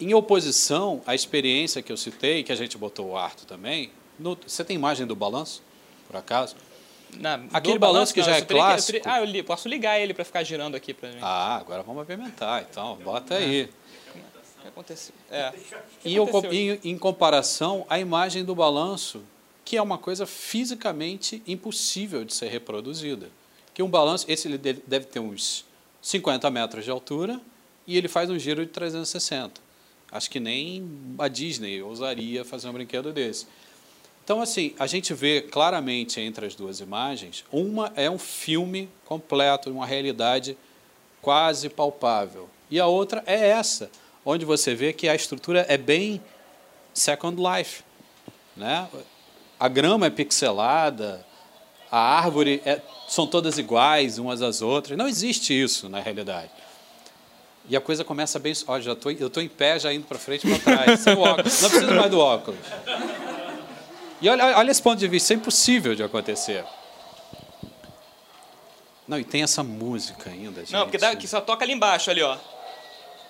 [0.00, 4.36] em oposição à experiência que eu citei, que a gente botou o Arto também, no,
[4.46, 5.62] você tem imagem do balanço,
[6.06, 6.56] por acaso?
[7.18, 9.00] Não, Aquele balanço, que não, já é clássico.
[9.00, 11.22] Que, ah, eu li, posso ligar ele para ficar girando aqui para gente.
[11.22, 13.64] Ah, agora vamos apimentar, então, bota aí.
[13.64, 15.14] O que aconteceu?
[15.30, 15.52] É.
[16.04, 19.22] Em, em, em comparação, a imagem do balanço,
[19.64, 23.28] que é uma coisa fisicamente impossível de ser reproduzida.
[23.72, 25.64] Que um balanço, esse ele deve ter uns
[26.02, 27.40] 50 metros de altura
[27.86, 29.69] e ele faz um giro de 360.
[30.10, 33.46] Acho que nem a Disney ousaria fazer um brinquedo desse.
[34.24, 39.70] Então, assim, a gente vê claramente entre as duas imagens, uma é um filme completo,
[39.70, 40.56] uma realidade
[41.20, 42.48] quase palpável.
[42.70, 43.90] E a outra é essa,
[44.24, 46.20] onde você vê que a estrutura é bem
[46.94, 47.82] Second Life.
[48.56, 48.88] Né?
[49.58, 51.26] A grama é pixelada,
[51.90, 54.96] a árvore é, são todas iguais umas às outras.
[54.96, 56.50] Não existe isso na realidade.
[57.70, 58.52] E a coisa começa bem.
[58.66, 61.16] Olha, já tô, eu estou em pé, já indo para frente e para trás, sem
[61.16, 61.62] óculos.
[61.62, 62.58] Não preciso mais do óculos.
[64.20, 66.64] E olha, olha esse ponto de vista, isso é impossível de acontecer.
[69.06, 70.72] Não, e tem essa música ainda, gente.
[70.72, 72.36] Não, porque dá, que só toca ali embaixo, ali, ó.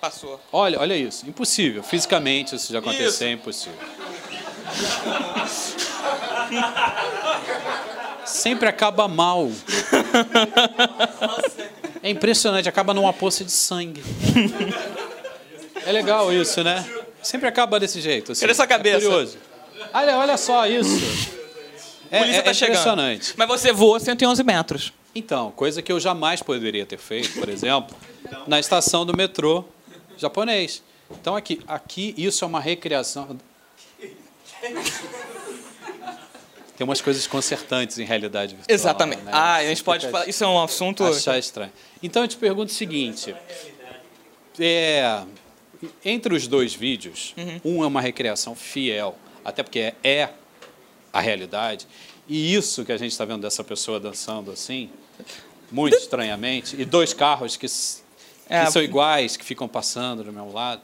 [0.01, 0.39] Passou.
[0.51, 1.29] Olha, olha isso.
[1.29, 1.83] Impossível.
[1.83, 3.23] Fisicamente isso de acontecer isso.
[3.23, 3.77] é impossível.
[8.25, 9.51] sempre acaba mal.
[12.03, 14.03] É impressionante, acaba numa poça de sangue.
[15.85, 16.85] É legal isso, né?
[17.21, 18.31] Sempre acaba desse jeito.
[18.31, 18.41] Assim.
[18.41, 18.97] Cadê sua cabeça?
[18.97, 19.37] É curioso.
[19.93, 21.39] Olha, olha só isso.
[22.09, 22.75] É, polícia é tá chegando.
[22.75, 23.33] impressionante.
[23.37, 24.93] Mas você voa 111 metros.
[25.13, 27.95] Então, coisa que eu jamais poderia ter feito, por exemplo,
[28.47, 29.65] na estação do metrô
[30.17, 30.83] japonês.
[31.09, 33.37] Então, aqui, aqui isso é uma recriação.
[36.81, 38.73] Tem umas coisas concertantes em realidade virtual.
[38.73, 39.21] Exatamente.
[39.21, 39.29] né?
[39.31, 40.27] Ah, a gente pode falar.
[40.27, 41.03] Isso é um assunto.
[41.05, 41.71] Achar estranho.
[42.01, 43.35] Então, eu te pergunto o seguinte:
[44.59, 45.21] é,
[46.03, 49.15] entre os dois vídeos, um é uma recriação fiel,
[49.45, 50.29] até porque é, é
[51.13, 51.85] a realidade,
[52.27, 54.89] e isso que a gente está vendo dessa pessoa dançando assim,
[55.71, 58.01] muito estranhamente, e dois carros que, s-
[58.47, 58.65] que É.
[58.71, 60.81] são iguais, que ficam passando do mesmo lado,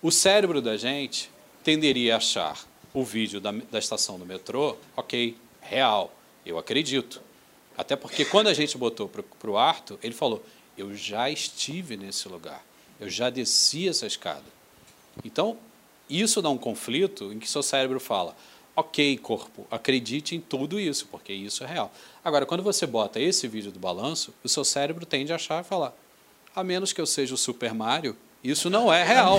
[0.00, 1.28] o cérebro da gente
[1.64, 2.56] tenderia a achar
[2.92, 6.12] o vídeo da, da estação do metrô, ok, real,
[6.44, 7.20] eu acredito.
[7.76, 10.44] Até porque quando a gente botou para o Arthur, ele falou:
[10.76, 12.64] Eu já estive nesse lugar,
[12.98, 14.44] eu já desci essa escada.
[15.24, 15.56] Então,
[16.08, 18.36] isso dá um conflito em que seu cérebro fala:
[18.74, 21.92] Ok, corpo, acredite em tudo isso, porque isso é real.
[22.24, 25.66] Agora, quando você bota esse vídeo do balanço, o seu cérebro tende a achar e
[25.66, 25.94] falar:
[26.54, 29.38] A menos que eu seja o Super Mario, isso não é real.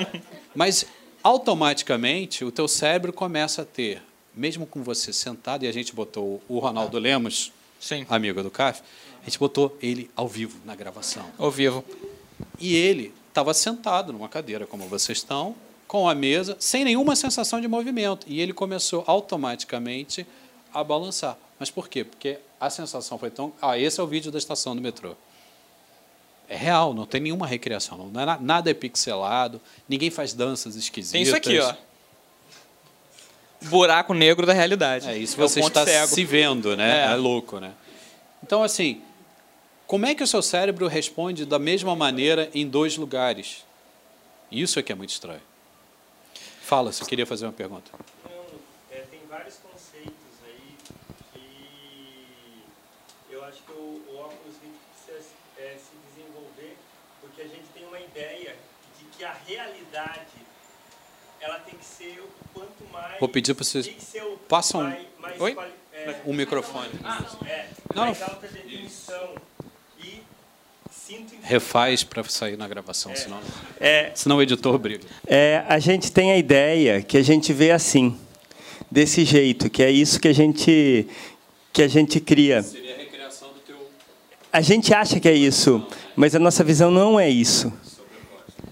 [0.54, 0.86] Mas
[1.26, 4.00] automaticamente o teu cérebro começa a ter,
[4.32, 7.50] mesmo com você sentado, e a gente botou o Ronaldo Lemos,
[7.80, 8.06] Sim.
[8.08, 8.80] amigo do CAF,
[9.22, 11.26] a gente botou ele ao vivo na gravação.
[11.36, 11.84] Ao vivo.
[12.60, 15.56] E ele estava sentado numa cadeira, como vocês estão,
[15.88, 18.24] com a mesa, sem nenhuma sensação de movimento.
[18.28, 20.24] E ele começou automaticamente
[20.72, 21.36] a balançar.
[21.58, 22.04] Mas por quê?
[22.04, 23.52] Porque a sensação foi tão.
[23.60, 25.16] Ah, esse é o vídeo da estação do metrô.
[26.48, 27.98] É real, não tem nenhuma recriação.
[28.12, 31.12] Não é na- nada é pixelado, ninguém faz danças esquisitas.
[31.12, 31.74] Tem isso aqui, ó.
[33.62, 35.08] Buraco negro da realidade.
[35.08, 36.06] É isso É você está cego.
[36.06, 37.06] se vendo, né?
[37.08, 37.12] É.
[37.12, 37.16] É.
[37.16, 37.72] louco, né?
[38.42, 39.02] Então, assim,
[39.86, 43.64] como é que o seu cérebro responde da mesma maneira em dois lugares?
[44.52, 45.40] Isso é que é muito estranho.
[46.62, 47.90] Fala, você queria fazer uma pergunta.
[48.92, 50.12] É, tem vários conceitos
[50.44, 50.76] aí
[53.28, 54.76] que eu acho que o, o óculos Rift
[55.06, 55.28] precisa
[55.58, 56.76] é, se desenvolver
[57.20, 58.54] porque a gente tem uma ideia
[58.98, 60.20] de que a realidade
[61.40, 63.86] ela tem que ser o quanto mais Vou pedir para vocês
[64.22, 65.54] o passam mais, mais Oi?
[65.54, 66.88] quali- é, um microfone.
[67.46, 68.26] é, Não, mais não.
[68.28, 69.34] alta definição
[69.98, 70.20] e
[70.90, 73.40] sinto Refaz para sair na gravação, senão,
[73.80, 75.06] É, senão o editor briga.
[75.26, 78.18] é, a gente tem a ideia que a gente vê assim,
[78.90, 81.06] desse jeito, que é isso que a gente
[81.72, 82.62] que a gente cria.
[82.62, 83.76] Seria a recriação do teu
[84.52, 87.70] A gente acha que é isso, mas a nossa visão não é isso.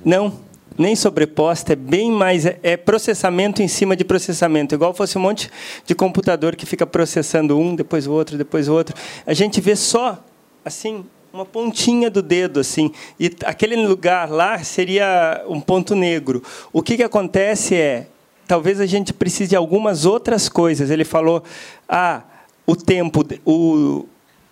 [0.04, 0.32] Não,
[0.76, 5.20] nem sobreposta, é bem mais é, é processamento em cima de processamento, igual fosse um
[5.20, 5.50] monte
[5.86, 8.94] de computador que fica processando um, depois o outro, depois o outro.
[9.26, 10.22] A gente vê só
[10.64, 16.42] assim uma pontinha do dedo assim, e aquele lugar lá seria um ponto negro.
[16.72, 18.06] O que que acontece é
[18.46, 20.90] talvez a gente precise de algumas outras coisas.
[20.90, 21.42] Ele falou:
[21.88, 22.22] "Ah,
[22.66, 24.06] o tempo, o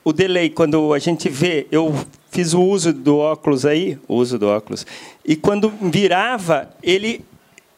[0.04, 1.94] o delay, quando a gente vê, eu
[2.32, 4.86] fiz o uso do óculos aí, o uso do óculos,
[5.24, 7.22] e quando virava, ele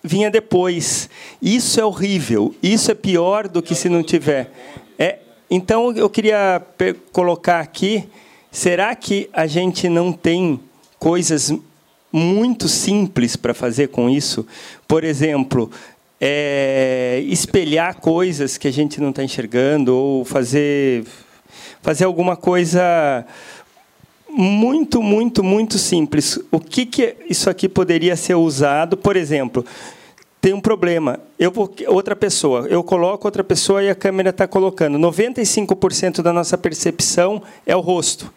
[0.02, 1.10] vinha depois.
[1.42, 2.54] Isso é horrível.
[2.62, 4.52] Isso é pior do que se não tiver.
[4.98, 5.18] É,
[5.50, 6.62] então eu queria
[7.10, 8.04] colocar aqui,
[8.52, 10.60] será que a gente não tem
[11.00, 11.52] coisas
[12.12, 14.46] muito simples para fazer com isso?
[14.86, 15.68] Por exemplo,
[16.20, 21.04] é, espelhar coisas que a gente não está enxergando ou fazer
[21.82, 23.26] fazer alguma coisa
[24.36, 26.40] muito, muito, muito simples.
[26.50, 28.96] O que, que isso aqui poderia ser usado?
[28.96, 29.64] Por exemplo,
[30.40, 31.20] tem um problema.
[31.38, 34.98] Eu vou, outra pessoa, eu coloco outra pessoa e a câmera está colocando.
[34.98, 38.32] 95% da nossa percepção é o rosto.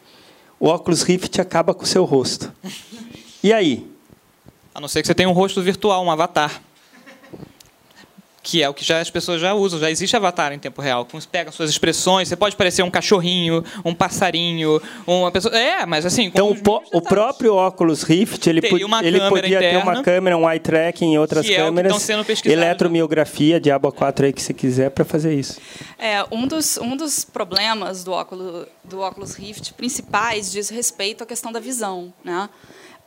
[0.59, 2.53] O óculos Rift acaba com o seu rosto.
[3.43, 3.89] E aí?
[4.73, 6.61] A não ser que você tenha um rosto virtual, um avatar.
[8.49, 9.77] Que é o que já as pessoas já usam.
[9.77, 11.03] Já existe avatar em tempo real.
[11.03, 12.29] Que você pega suas expressões.
[12.29, 15.53] Você pode parecer um cachorrinho, um passarinho, uma pessoa.
[15.53, 16.31] É, mas assim.
[16.31, 20.01] com Então, o, o próprio óculos Rift, ele, po- uma ele podia ter uma interna,
[20.01, 22.63] câmera, um eye tracking e outras que é o que câmeras, estão sendo pesquisados.
[22.63, 25.59] eletromiografia, Diabo 4 aí que você quiser para fazer isso.
[25.99, 31.27] É, um dos, um dos problemas do óculos, do óculos Rift principais diz respeito à
[31.27, 32.49] questão da visão, né?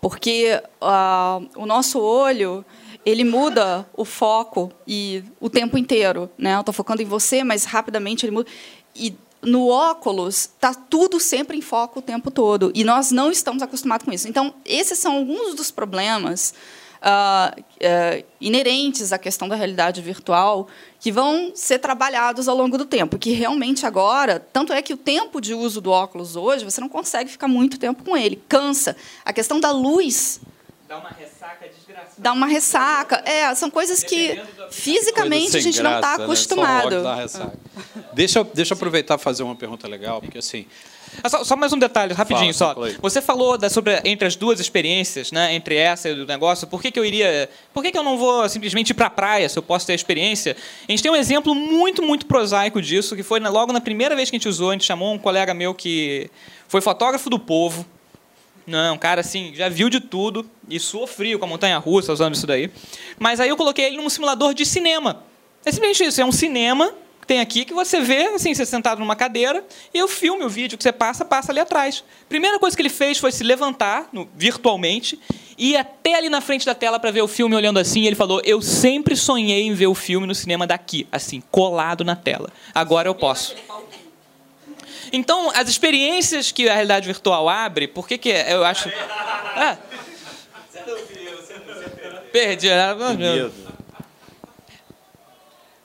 [0.03, 2.63] Porque ah, o nosso olho
[3.05, 6.55] ele muda o foco e o tempo inteiro, né?
[6.55, 8.51] Eu estou focando em você, mas rapidamente ele muda.
[8.95, 13.63] E no óculos está tudo sempre em foco o tempo todo e nós não estamos
[13.63, 14.29] acostumados com isso.
[14.29, 16.53] Então esses são alguns dos problemas
[17.01, 22.85] uh, uh, inerentes à questão da realidade virtual que vão ser trabalhados ao longo do
[22.85, 23.19] tempo.
[23.19, 26.89] Que realmente agora, tanto é que o tempo de uso do óculos hoje, você não
[26.89, 28.97] consegue ficar muito tempo com ele, cansa.
[29.25, 30.41] A questão da luz.
[30.91, 32.15] Dá uma ressaca desgraçada.
[32.19, 33.23] Dá uma ressaca.
[33.25, 36.25] É, são coisas que fisicamente a gente não está né?
[36.25, 37.01] acostumado.
[37.01, 37.53] Né?
[38.13, 40.67] Deixa, deixa eu aproveitar e fazer uma pergunta legal, porque assim.
[41.23, 42.99] Ah, só, só, mais um detalhe, rapidinho Fala, só.
[43.03, 46.67] Você falou da, sobre entre as duas experiências, né, entre essa e o negócio.
[46.67, 47.49] Por que, que eu iria.
[47.73, 49.93] Por que, que eu não vou simplesmente ir para a praia se eu posso ter
[49.93, 50.57] a experiência?
[50.89, 54.29] A gente tem um exemplo muito, muito prosaico disso, que foi logo na primeira vez
[54.29, 54.71] que a gente usou.
[54.71, 56.29] A gente chamou um colega meu que
[56.67, 57.87] foi fotógrafo do povo.
[58.71, 62.35] Não, cara assim, já viu de tudo e suou frio com a montanha russa usando
[62.35, 62.71] isso daí.
[63.19, 65.25] Mas aí eu coloquei ele num simulador de cinema.
[65.65, 66.95] É simplesmente isso, é um cinema
[67.31, 69.65] tem aqui que você vê, assim, você sentado numa cadeira,
[69.95, 72.03] e o filme, o vídeo que você passa, passa ali atrás.
[72.29, 75.17] Primeira coisa que ele fez foi se levantar no, virtualmente
[75.57, 78.01] e ir até ali na frente da tela para ver o filme olhando assim.
[78.01, 82.03] E ele falou: Eu sempre sonhei em ver o filme no cinema daqui, assim, colado
[82.03, 82.51] na tela.
[82.75, 83.55] Agora eu posso.
[85.13, 88.89] Então, as experiências que a realidade virtual abre, por que, que eu acho.
[88.89, 89.79] É.
[92.33, 92.69] Perdi.
[92.69, 93.51] Né?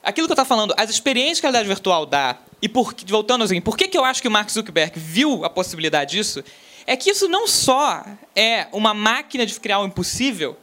[0.05, 3.43] aquilo que eu estava falando, as experiências que a realidade virtual dá, e por, voltando
[3.43, 6.43] assim, por que, que eu acho que o Mark Zuckerberg viu a possibilidade disso?
[6.85, 8.05] É que isso não só
[8.35, 10.55] é uma máquina de criar o impossível,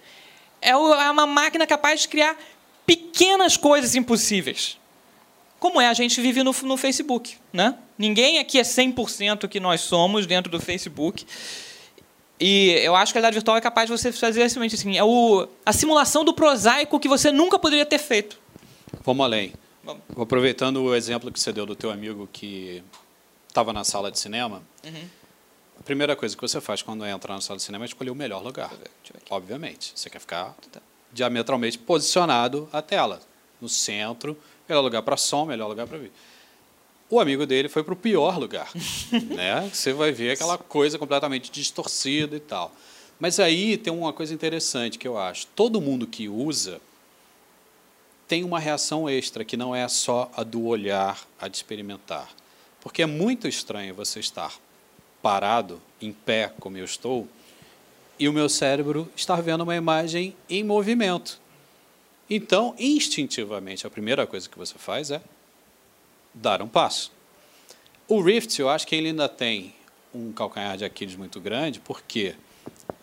[0.61, 2.37] é, é uma máquina capaz de criar
[2.87, 4.79] pequenas coisas impossíveis.
[5.59, 7.37] Como é a gente vive no, no Facebook.
[7.53, 7.75] Né?
[8.03, 11.25] Ninguém aqui é 100% o que nós somos dentro do Facebook.
[12.41, 15.47] E eu acho que a realidade virtual é capaz de você fazer assim, é o,
[15.65, 18.41] a simulação do prosaico que você nunca poderia ter feito.
[19.05, 19.53] Vamos além.
[19.85, 20.03] Vamos.
[20.21, 22.83] Aproveitando o exemplo que você deu do teu amigo que
[23.47, 25.05] estava na sala de cinema, uhum.
[25.79, 28.17] a primeira coisa que você faz quando entra na sala de cinema é escolher o
[28.17, 28.73] melhor lugar.
[29.31, 29.93] Obviamente.
[29.95, 30.81] Você quer ficar tá.
[31.13, 33.21] diametralmente posicionado à tela.
[33.61, 34.37] No centro,
[34.69, 36.13] melhor lugar para som, melhor lugar para vídeo.
[37.13, 38.71] O amigo dele foi para o pior lugar.
[39.37, 39.69] né?
[39.71, 42.75] Você vai ver aquela coisa completamente distorcida e tal.
[43.21, 45.47] Mas aí tem uma coisa interessante que eu acho.
[45.49, 46.81] Todo mundo que usa
[48.27, 52.31] tem uma reação extra, que não é só a do olhar, a de experimentar.
[52.81, 54.59] Porque é muito estranho você estar
[55.21, 57.29] parado, em pé, como eu estou,
[58.19, 61.39] e o meu cérebro estar vendo uma imagem em movimento.
[62.31, 65.21] Então, instintivamente, a primeira coisa que você faz é
[66.35, 67.13] dar um passo.
[68.09, 69.75] O Rift, eu acho que ele ainda tem
[70.15, 72.35] um calcanhar de Aquiles muito grande, porque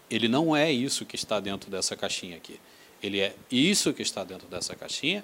[0.10, 2.60] ele não é isso que está dentro dessa caixinha aqui.
[3.02, 5.24] Ele é isso que está dentro dessa caixinha,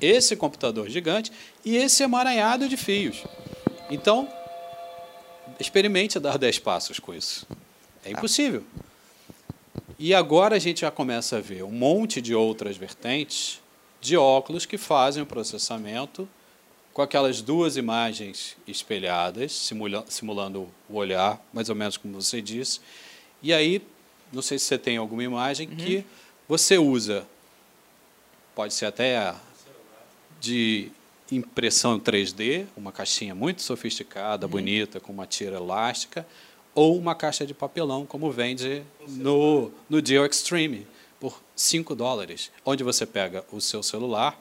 [0.00, 1.30] esse computador gigante
[1.64, 3.22] e esse emaranhado de fios.
[3.90, 4.28] Então,
[5.60, 7.46] experimente dar 10 passos com isso.
[8.04, 8.64] É impossível.
[9.98, 13.60] E agora a gente já começa a ver um monte de outras vertentes
[14.00, 16.28] de óculos que fazem o processamento
[16.92, 22.80] com aquelas duas imagens espelhadas, simula simulando o olhar, mais ou menos como você disse.
[23.42, 23.82] E aí,
[24.32, 25.76] não sei se você tem alguma imagem uhum.
[25.76, 26.04] que
[26.48, 27.26] você usa,
[28.54, 29.34] pode ser até
[30.40, 30.90] de
[31.30, 34.50] impressão 3D, uma caixinha muito sofisticada, uhum.
[34.50, 36.26] bonita, com uma tira elástica,
[36.74, 40.86] ou uma caixa de papelão, como vende no, no Geo Extreme,
[41.20, 44.38] por 5 dólares, onde você pega o seu celular,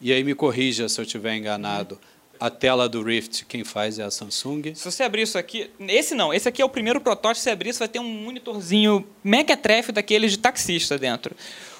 [0.00, 1.98] e aí me corrija se eu estiver enganado,
[2.38, 4.74] a tela do Rift, quem faz é a Samsung.
[4.74, 7.36] Se você abrir isso aqui, esse não, esse aqui é o primeiro protótipo.
[7.36, 11.34] Se você abrir, você vai ter um monitorzinho mequetrefe daqueles de taxista dentro.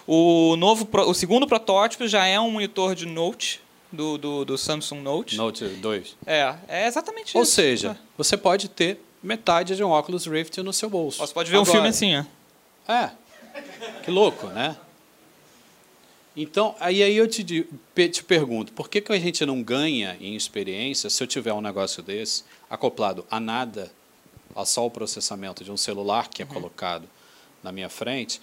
[0.06, 3.60] O novo, o segundo protótipo já é um monitor de Note
[3.92, 5.36] do, do, do Samsung Note.
[5.36, 6.16] Note 2.
[6.26, 7.50] É, é exatamente Ou isso.
[7.50, 7.96] Ou seja, é.
[8.16, 11.18] você pode ter metade de um óculos Rift no seu bolso.
[11.18, 12.24] Você pode ver Agora, um filme assim, ó.
[12.92, 13.10] É.
[14.04, 14.76] Que louco, né?
[16.36, 20.36] Então, aí, aí eu te, te pergunto, por que, que a gente não ganha em
[20.36, 23.90] experiência se eu tiver um negócio desse acoplado a nada,
[24.54, 26.52] a só o processamento de um celular que é uhum.
[26.52, 27.08] colocado
[27.62, 28.38] na minha frente?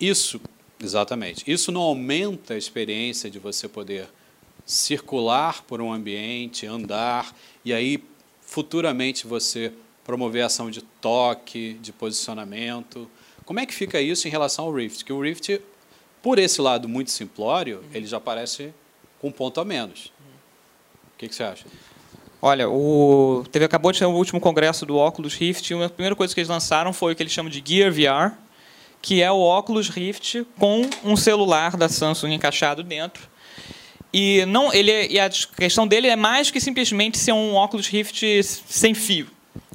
[0.00, 0.40] Isso,
[0.82, 4.08] exatamente, isso não aumenta a experiência de você poder
[4.66, 8.02] circular por um ambiente, andar, e aí
[8.40, 9.72] futuramente você
[10.02, 13.08] promover ação de toque, de posicionamento.
[13.44, 15.04] Como é que fica isso em relação ao Rift?
[15.04, 15.60] Que o Rift
[16.24, 17.90] por esse lado muito simplório, uhum.
[17.92, 18.72] ele já parece
[19.20, 20.06] com um ponto a menos.
[20.06, 21.66] O que, que você acha?
[22.40, 26.16] Olha, o teve acabou de ter o último congresso do Oculus Rift e a primeira
[26.16, 28.34] coisa que eles lançaram foi o que eles chamam de Gear VR,
[29.02, 33.28] que é o Oculus Rift com um celular da Samsung encaixado dentro.
[34.10, 38.24] E não, ele e a questão dele é mais que simplesmente ser um Oculus Rift
[38.42, 39.26] sem fio.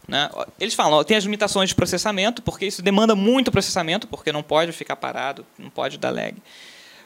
[0.09, 0.27] Né?
[0.59, 4.41] Eles falam, ó, tem as limitações de processamento, porque isso demanda muito processamento, porque não
[4.41, 6.35] pode ficar parado, não pode dar lag.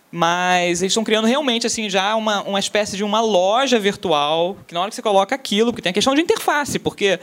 [0.10, 4.74] Mas eles estão criando realmente assim já uma, uma espécie de uma loja virtual, que
[4.74, 7.20] na hora que você coloca aquilo, porque tem a questão de interface, porque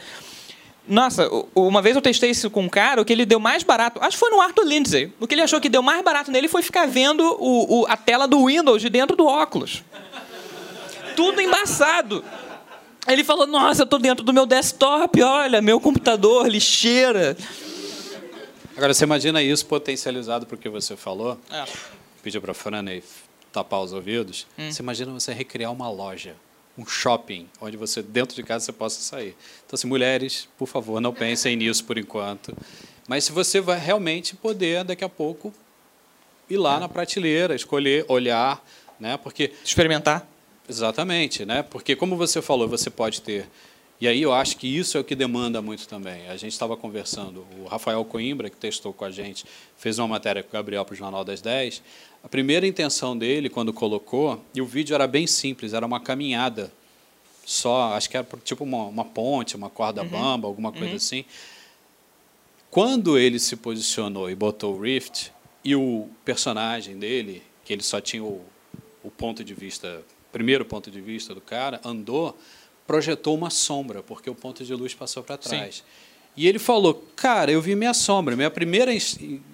[0.86, 4.00] nossa, uma vez eu testei isso com um cara, o que ele deu mais barato,
[4.02, 5.12] acho que foi no Arthur Lindsay.
[5.18, 7.96] O que ele achou que deu mais barato nele foi ficar vendo o, o, a
[7.96, 9.82] tela do Windows de dentro do óculos.
[11.16, 12.24] Tudo embaçado.
[13.06, 17.36] Ele falou: Nossa, eu estou dentro do meu desktop, olha, meu computador, lixeira.
[18.76, 21.38] Agora, você imagina isso potencializado para o que você falou?
[21.50, 21.64] É.
[22.22, 23.02] Pediu para a Franny
[23.52, 24.46] tapar os ouvidos.
[24.58, 24.70] Hum.
[24.70, 26.34] Você imagina você recriar uma loja
[26.80, 29.36] um shopping onde você dentro de casa você possa sair.
[29.66, 32.56] Então, assim, mulheres, por favor, não pensem nisso por enquanto.
[33.06, 35.52] Mas se você vai realmente poder daqui a pouco
[36.48, 38.64] ir lá na prateleira, escolher, olhar,
[38.98, 39.16] né?
[39.16, 40.26] Porque experimentar.
[40.70, 41.62] Exatamente, né?
[41.62, 43.46] Porque como você falou, você pode ter
[44.00, 46.26] e aí eu acho que isso é o que demanda muito também.
[46.28, 49.44] A gente estava conversando, o Rafael Coimbra, que testou com a gente,
[49.76, 51.82] fez uma matéria com o Gabriel para o Jornal das 10.
[52.24, 56.72] A primeira intenção dele, quando colocou, e o vídeo era bem simples, era uma caminhada
[57.44, 60.08] só, acho que era tipo uma, uma ponte, uma corda uhum.
[60.08, 60.96] bamba, alguma coisa uhum.
[60.96, 61.26] assim.
[62.70, 65.30] Quando ele se posicionou e botou o Rift,
[65.62, 68.40] e o personagem dele, que ele só tinha o,
[69.02, 70.02] o ponto de vista,
[70.32, 72.36] primeiro ponto de vista do cara, andou
[72.90, 75.76] projetou uma sombra, porque o ponto de luz passou para trás.
[75.76, 75.82] Sim.
[76.36, 78.34] E ele falou: Cara, eu vi minha sombra.
[78.34, 78.90] Minha primeira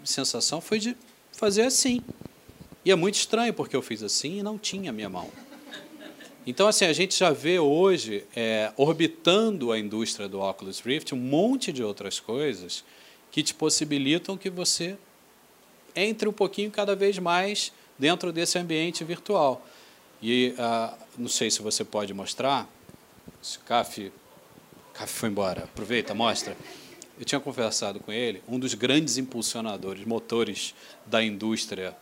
[0.03, 0.97] sensação foi de
[1.33, 2.01] fazer assim.
[2.83, 5.31] E é muito estranho, porque eu fiz assim e não tinha minha mão.
[6.47, 11.19] Então, assim, a gente já vê hoje, é, orbitando a indústria do Oculus Rift, um
[11.19, 12.85] monte de outras coisas
[13.31, 14.97] que te possibilitam que você
[15.95, 19.67] entre um pouquinho cada vez mais dentro desse ambiente virtual.
[20.23, 22.69] E ah, não sei se você pode mostrar,
[23.43, 24.13] se o CAF,
[25.07, 26.57] foi embora, aproveita, mostra.
[27.19, 30.75] Eu tinha conversado com ele, um dos grandes impulsionadores, motores
[31.07, 31.97] da indústria,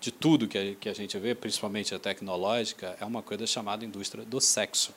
[0.00, 3.84] de tudo que a, que a gente vê, principalmente a tecnológica, é uma coisa chamada
[3.84, 4.92] indústria do sexo.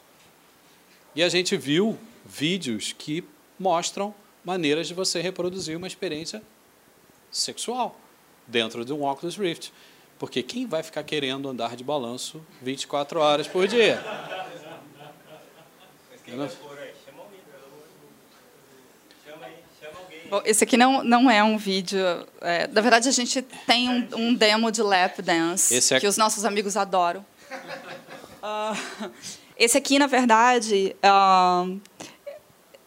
[1.16, 3.24] E a gente viu vídeos que
[3.60, 6.42] mostram maneiras de você reproduzir uma experiência
[7.32, 8.00] sexual
[8.48, 9.72] dentro de um Oculus Rift.
[10.18, 14.02] Porque quem vai ficar querendo andar de balanço 24 horas por dia?
[20.30, 22.00] Bom, esse aqui não, não é um vídeo.
[22.42, 26.00] É, na verdade, a gente tem um, um demo de lap dance é...
[26.00, 27.24] que os nossos amigos adoram.
[28.42, 29.12] Uh,
[29.58, 31.80] esse aqui, na verdade, uh,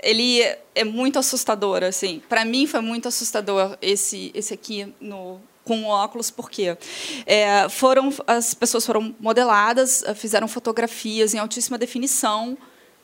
[0.02, 0.40] ele
[0.74, 1.84] é muito assustador.
[1.84, 6.78] Assim, para mim foi muito assustador esse esse aqui no com óculos, porque
[7.26, 12.56] é, foram as pessoas foram modeladas, fizeram fotografias em altíssima definição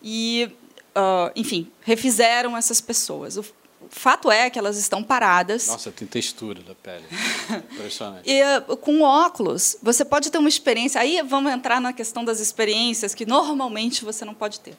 [0.02, 0.50] e,
[0.96, 3.36] uh, enfim, refizeram essas pessoas.
[3.36, 3.44] O
[3.90, 5.66] fato é que elas estão paradas.
[5.66, 7.04] Nossa, tem textura da pele.
[7.72, 8.30] Impressionante.
[8.30, 11.02] e uh, com óculos, você pode ter uma experiência.
[11.02, 14.74] Aí vamos entrar na questão das experiências que normalmente você não pode ter.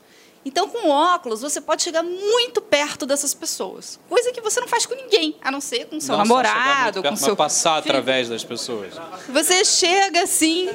[0.45, 3.99] Então, com óculos, você pode chegar muito perto dessas pessoas.
[4.07, 7.09] Coisa que você não faz com ninguém, a não ser com seu não namorado, perto,
[7.09, 7.35] com seu.
[7.35, 7.95] passar filho.
[7.95, 8.93] através das pessoas.
[9.29, 10.69] Você chega assim.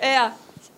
[0.00, 0.30] É.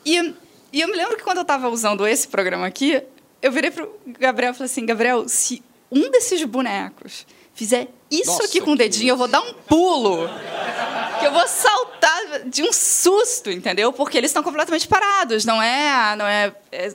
[0.07, 0.35] E
[0.75, 3.01] e eu me lembro que quando eu estava usando esse programa aqui,
[3.41, 8.33] eu virei para o Gabriel e falei assim: Gabriel, se um desses bonecos fizer isso
[8.33, 10.29] Nossa, aqui com o dedinho, eu vou dar um pulo.
[11.21, 13.93] Que eu vou saltar de um susto, entendeu?
[13.93, 16.17] Porque eles estão completamente parados, não é.
[16.17, 16.93] Não é, é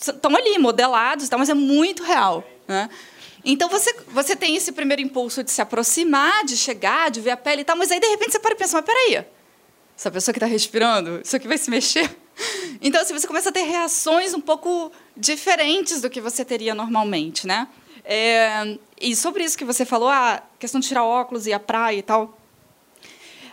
[0.00, 2.44] estão ali, modelados, tá, mas é muito real.
[2.66, 2.88] Né?
[3.44, 7.36] Então você, você tem esse primeiro impulso de se aproximar, de chegar, de ver a
[7.36, 9.24] pele e tal, mas aí de repente você para e pensa, mas peraí,
[9.96, 12.08] essa pessoa que está respirando, isso aqui vai se mexer?
[12.80, 17.46] Então, assim, você começa a ter reações um pouco diferentes do que você teria normalmente,
[17.46, 17.68] né?
[18.02, 21.98] É, e sobre isso que você falou, a questão de tirar óculos e a praia
[21.98, 22.38] e tal.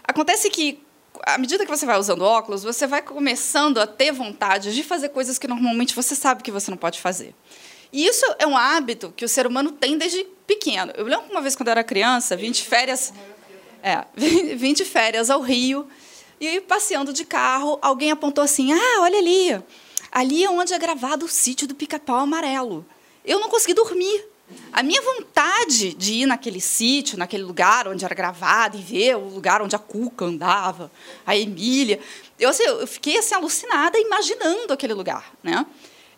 [0.06, 0.80] Acontece que,
[1.28, 5.10] à medida que você vai usando óculos, você vai começando a ter vontade de fazer
[5.10, 7.36] coisas que normalmente você sabe que você não pode fazer.
[7.92, 10.94] E isso é um hábito que o ser humano tem desde pequeno.
[10.96, 13.14] Eu lembro uma vez, quando eu era criança, vim de férias,
[13.84, 14.06] é,
[14.56, 15.86] vim de férias ao Rio,
[16.40, 19.62] e passeando de carro, alguém apontou assim: Ah, olha ali.
[20.10, 22.86] Ali é onde é gravado o sítio do pica-pau amarelo.
[23.26, 24.26] Eu não consegui dormir.
[24.72, 29.28] A minha vontade de ir naquele sítio, naquele lugar onde era gravado e ver o
[29.28, 30.92] lugar onde a Cuca andava,
[31.26, 32.00] a Emília,
[32.40, 35.66] eu, assim, eu fiquei assim alucinada imaginando aquele lugar, né?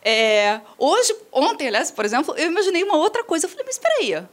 [0.01, 3.45] É, hoje, ontem, aliás, por exemplo, eu imaginei uma outra coisa.
[3.45, 4.23] Eu falei, mas espera aí.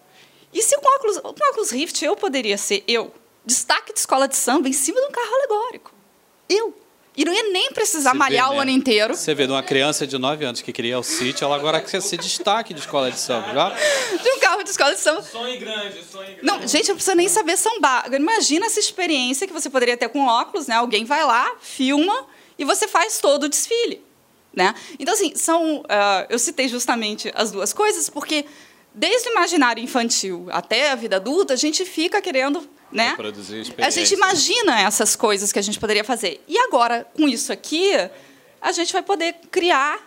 [0.53, 3.13] E se com óculos, com óculos Rift eu poderia ser eu?
[3.47, 5.95] destaque de escola de samba em cima de um carro alegórico.
[6.49, 6.75] Eu.
[7.17, 8.62] E não ia nem precisar Você malhar vê, o né?
[8.62, 9.14] ano inteiro.
[9.14, 12.03] Você vê de uma criança de 9 anos que queria o sítio, ela agora quer
[12.03, 13.55] ser destaque de escola de samba.
[13.55, 13.71] Já?
[14.23, 15.23] De um carro de escola de samba.
[15.23, 16.41] Sonho grande, sonho grande.
[16.43, 18.12] Não, gente, não precisa nem saber sambar.
[18.12, 20.75] Imagina essa experiência que você poderia ter com óculos, né?
[20.75, 22.27] Alguém vai lá, filma
[22.59, 24.05] e você faz todo o desfile,
[24.53, 24.75] né?
[24.99, 25.83] Então, assim, são...
[25.89, 28.45] ah, eu citei justamente as duas coisas porque
[28.95, 33.16] desde o imaginário infantil até a vida adulta, a gente fica querendo, né?
[33.78, 36.43] A gente imagina essas coisas que a gente poderia fazer.
[36.49, 37.93] E agora, com isso aqui,
[38.61, 40.01] a gente vai poder criar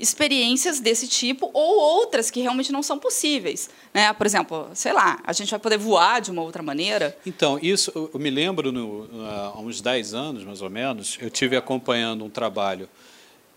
[0.00, 3.68] experiências desse tipo ou outras que realmente não são possíveis.
[3.92, 4.12] Né?
[4.14, 7.16] Por exemplo, sei lá, a gente vai poder voar de uma outra maneira.
[7.26, 11.56] Então, isso, eu me lembro, no, há uns 10 anos, mais ou menos, eu tive
[11.56, 12.88] acompanhando um trabalho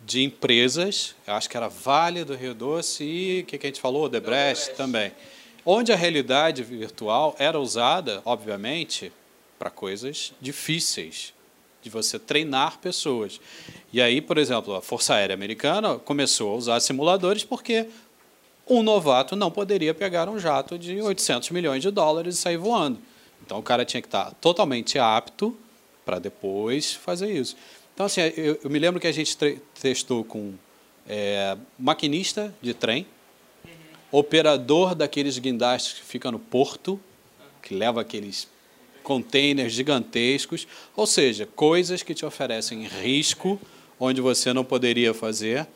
[0.05, 3.79] de empresas, acho que era Vale do Rio Doce e, o que, que a gente
[3.79, 4.05] falou?
[4.05, 5.13] Odebrecht também.
[5.65, 9.11] Onde a realidade virtual era usada, obviamente,
[9.57, 11.33] para coisas difíceis,
[11.81, 13.39] de você treinar pessoas.
[13.91, 17.87] E aí, por exemplo, a Força Aérea Americana começou a usar simuladores porque
[18.67, 22.99] um novato não poderia pegar um jato de 800 milhões de dólares e sair voando.
[23.45, 25.57] Então o cara tinha que estar totalmente apto
[26.05, 27.55] para depois fazer isso.
[27.93, 29.37] Então, assim, eu, eu me lembro que a gente
[29.79, 30.53] testou com
[31.07, 33.05] é, maquinista de trem,
[34.17, 36.99] operador daqueles guindastes que fica no porto,
[37.63, 38.47] que leva aqueles
[39.01, 43.59] containers gigantescos, ou seja, coisas que te oferecem risco
[43.99, 45.67] onde você não poderia fazer,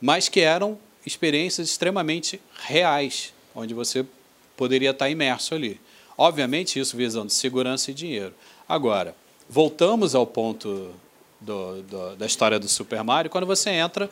[0.00, 4.04] mas que eram experiências extremamente reais, onde você
[4.56, 5.78] poderia estar imerso ali.
[6.16, 8.34] Obviamente, isso visando segurança e dinheiro.
[8.68, 9.14] Agora,
[9.48, 10.90] voltamos ao ponto
[11.40, 14.10] do- do- da história do Super Mario, quando você entra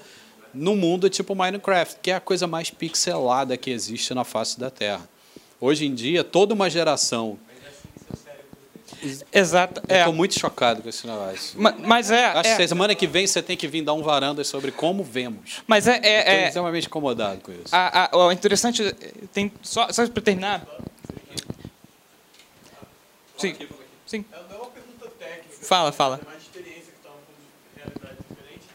[0.55, 4.71] num mundo tipo Minecraft, que é a coisa mais pixelada que existe na face da
[4.71, 5.09] Terra.
[5.61, 7.39] Hoje em dia, toda uma geração.
[9.33, 9.81] Exato.
[9.89, 9.99] Eu É.
[10.01, 11.61] estou muito chocado com esse negócio.
[11.61, 12.25] Ma- Mas é.
[12.27, 15.05] Acho é- que semana que vem você tem que vir dar um varanda sobre como
[15.05, 15.63] vemos.
[15.69, 15.97] Mas é.
[15.97, 17.69] Estou é, é extremamente incomodado com isso.
[17.71, 18.83] a, a, o interessante.
[19.33, 20.67] Tem, só só para terminar.
[23.37, 23.55] Sim.
[24.07, 24.25] Sim.
[24.33, 25.49] Não é uma pergunta técnica.
[25.63, 26.21] Fala, fala.
[26.21, 28.67] É mais experiência que estava falando de realidade diferente.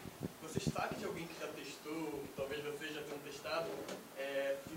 [0.42, 3.66] Você sabe de alguém que já testou, talvez você já tenha testado,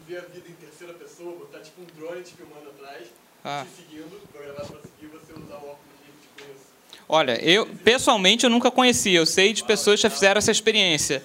[0.08, 3.08] viver a vida em terceira pessoa, botar tipo um drone te filmando atrás,
[3.44, 3.66] Ah.
[3.66, 6.66] te seguindo, programado para seguir, você usar o óculos de tipo isso.
[7.10, 9.14] Olha, eu pessoalmente eu nunca conheci.
[9.14, 11.22] Eu sei de pessoas que já fizeram essa experiência.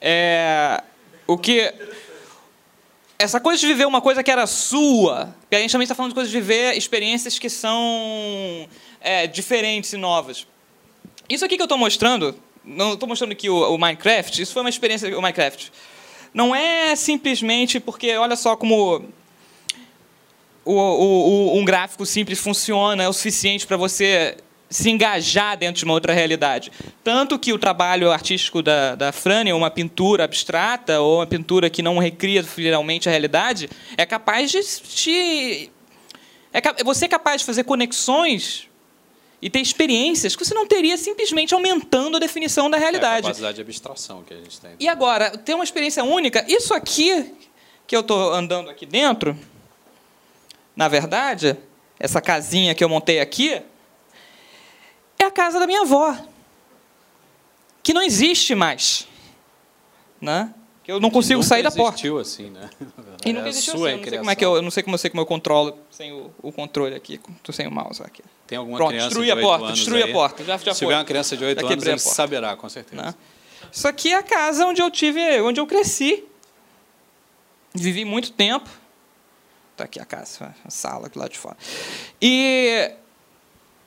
[0.00, 0.82] É,
[1.26, 1.72] o que
[3.18, 6.10] essa coisa de viver uma coisa que era sua, porque a gente também está falando
[6.10, 8.68] de coisas de viver experiências que são
[9.00, 10.46] é, diferentes e novas.
[11.28, 14.42] Isso aqui que eu estou mostrando, não estou mostrando aqui o, o Minecraft.
[14.42, 15.72] Isso foi uma experiência o Minecraft.
[16.32, 19.04] Não é simplesmente porque olha só como
[20.64, 24.36] o, o- o- um gráfico simples funciona é o suficiente para você
[24.70, 26.72] se engajar dentro de uma outra realidade.
[27.04, 31.82] Tanto que o trabalho artístico da, da Frane, uma pintura abstrata ou uma pintura que
[31.82, 33.68] não recria fielmente a realidade,
[33.98, 35.70] é capaz de te...
[36.54, 38.66] É, você é capaz de fazer conexões
[39.42, 43.22] e ter experiências que você não teria simplesmente aumentando a definição da É a realidade.
[43.22, 44.70] capacidade de abstração que a gente tem.
[44.78, 47.34] E agora, ter uma experiência única, isso aqui
[47.84, 49.36] que eu estou andando aqui dentro,
[50.76, 51.58] na verdade,
[51.98, 53.60] essa casinha que eu montei aqui,
[55.18, 56.16] é a casa da minha avó,
[57.82, 59.08] que não existe mais.
[60.20, 60.54] Né?
[60.84, 61.92] Que eu não consigo Nunca sair da porta.
[62.00, 62.68] existiu assim, né?
[63.24, 64.00] E nunca É a existiu sua assim.
[64.00, 65.26] Eu não sei como é que eu, eu não sei como eu sei como eu
[65.26, 67.20] controlo sem o, o controle aqui.
[67.36, 68.22] Estou sem o mouse aqui.
[68.48, 70.12] Tem alguma Pronto, criança destruí de a 8 porta, anos destruí a aí?
[70.12, 70.44] porta.
[70.44, 70.74] Já, já Se foi.
[70.88, 73.00] tiver uma criança de 8 Já anos, a ele saberá, com certeza.
[73.00, 73.14] né?
[73.70, 76.24] Isso aqui é a casa onde eu tive, onde eu cresci.
[77.74, 78.68] Vivi muito tempo.
[79.76, 81.56] Tá aqui a casa, a sala aqui lá de fora.
[82.20, 82.90] E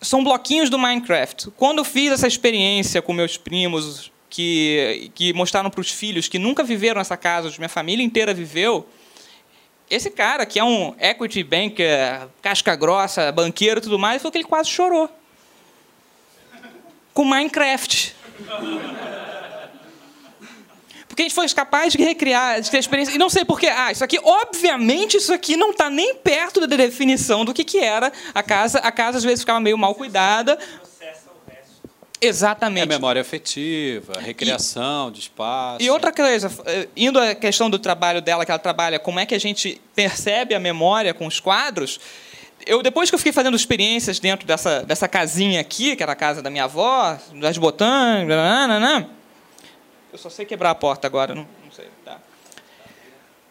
[0.02, 1.52] são bloquinhos do Minecraft.
[1.52, 6.38] Quando eu fiz essa experiência com meus primos, que, que mostraram para os filhos que
[6.38, 8.86] nunca viveram nessa casa, onde minha família inteira viveu,
[9.90, 14.40] esse cara, que é um equity banker, casca grossa, banqueiro e tudo mais, falou que
[14.40, 15.10] ele quase chorou.
[17.14, 18.14] Com Minecraft.
[21.08, 23.16] Porque a gente foi capaz de recriar, de ter experiência.
[23.16, 23.68] E não sei porquê.
[23.68, 27.80] Ah, isso aqui, obviamente, isso aqui não está nem perto da definição do que, que
[27.80, 28.80] era a casa.
[28.80, 30.60] A casa, às vezes, ficava meio mal cuidada.
[32.26, 32.88] É Exatamente.
[32.88, 35.84] memória afetiva, recriação de espaço.
[35.84, 39.26] E outra coisa, eh, indo à questão do trabalho dela, que ela trabalha, como é
[39.26, 42.00] que a gente percebe a memória com os quadros.
[42.66, 46.16] Eu, depois que eu fiquei fazendo experiências dentro dessa, dessa casinha aqui, que era a
[46.16, 49.10] casa da minha avó, das nananana,
[50.12, 51.88] eu só sei quebrar a porta agora, não, não sei.
[52.06, 52.20] Tá.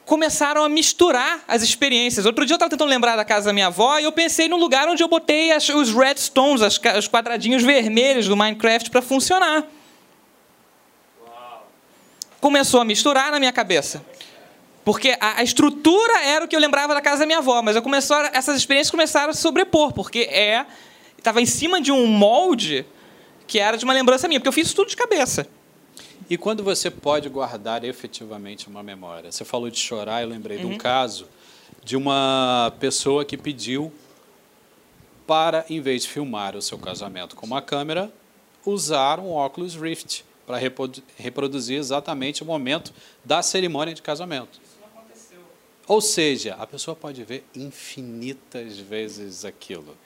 [0.04, 2.26] Começaram a misturar as experiências.
[2.26, 4.56] Outro dia eu estava tentando lembrar da casa da minha avó e eu pensei no
[4.56, 9.64] lugar onde eu botei as, os redstones, as, os quadradinhos vermelhos do Minecraft para funcionar.
[12.40, 14.04] Começou a misturar na minha cabeça.
[14.84, 17.74] Porque a, a, estrutura era o que eu lembrava da casa da minha avó, mas
[17.74, 20.66] eu começou, essas experiências começaram a se sobrepor, porque é
[21.16, 22.84] estava em cima de um molde
[23.46, 25.46] que era de uma lembrança minha, porque eu fiz isso tudo de cabeça.
[26.28, 29.30] E quando você pode guardar efetivamente uma memória?
[29.30, 30.62] Você falou de chorar, eu lembrei uhum.
[30.62, 30.78] de um uhum.
[30.78, 31.26] caso
[31.82, 33.92] de uma pessoa que pediu
[35.26, 38.12] para, em vez de filmar o seu casamento com uma câmera,
[38.64, 40.58] usar um óculos Rift para
[41.16, 42.92] reproduzir exatamente o momento
[43.24, 44.60] da cerimônia de casamento.
[45.86, 49.96] Ou seja, a pessoa pode ver infinitas vezes aquilo.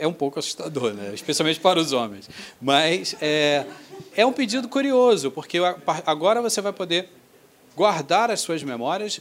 [0.00, 1.12] É um pouco assustador, né?
[1.14, 2.28] especialmente para os homens.
[2.60, 3.66] Mas é,
[4.16, 5.58] é um pedido curioso, porque
[6.06, 7.08] agora você vai poder
[7.76, 9.20] guardar as suas memórias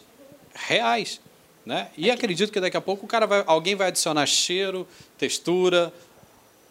[0.54, 1.20] reais.
[1.66, 1.90] Né?
[1.98, 5.94] E acredito que daqui a pouco o cara vai, alguém vai adicionar cheiro, textura,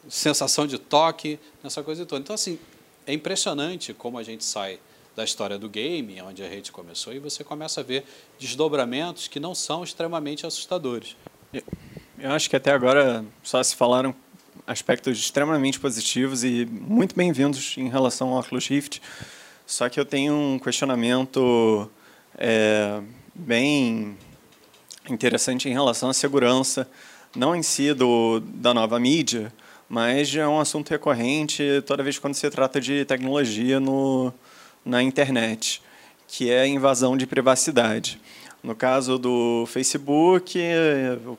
[0.08, 2.20] sensação de toque, nessa coisa toda.
[2.20, 2.58] Então, assim,
[3.06, 4.78] é impressionante como a gente sai
[5.14, 8.04] da história do game, onde a gente começou, e você começa a ver
[8.38, 11.16] desdobramentos que não são extremamente assustadores.
[12.22, 14.14] Eu acho que até agora só se falaram
[14.64, 19.02] aspectos extremamente positivos e muito bem-vindos em relação ao Oculus Rift.
[19.66, 21.90] Só que eu tenho um questionamento
[22.38, 23.00] é,
[23.34, 24.16] bem
[25.10, 26.88] interessante em relação à segurança,
[27.34, 29.52] não em si do, da nova mídia,
[29.88, 34.32] mas é um assunto recorrente toda vez quando se trata de tecnologia no,
[34.84, 35.82] na internet,
[36.28, 38.20] que é a invasão de privacidade.
[38.62, 40.56] No caso do Facebook,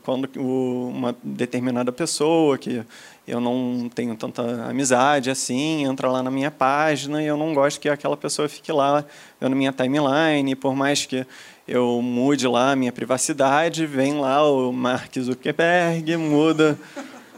[0.04, 2.84] quando uma determinada pessoa que
[3.26, 7.80] eu não tenho tanta amizade assim, entra lá na minha página e eu não gosto
[7.80, 9.06] que aquela pessoa fique lá
[9.40, 11.26] na minha timeline, por mais que
[11.66, 16.78] eu mude lá a minha privacidade, vem lá o Mark Zuckerberg, muda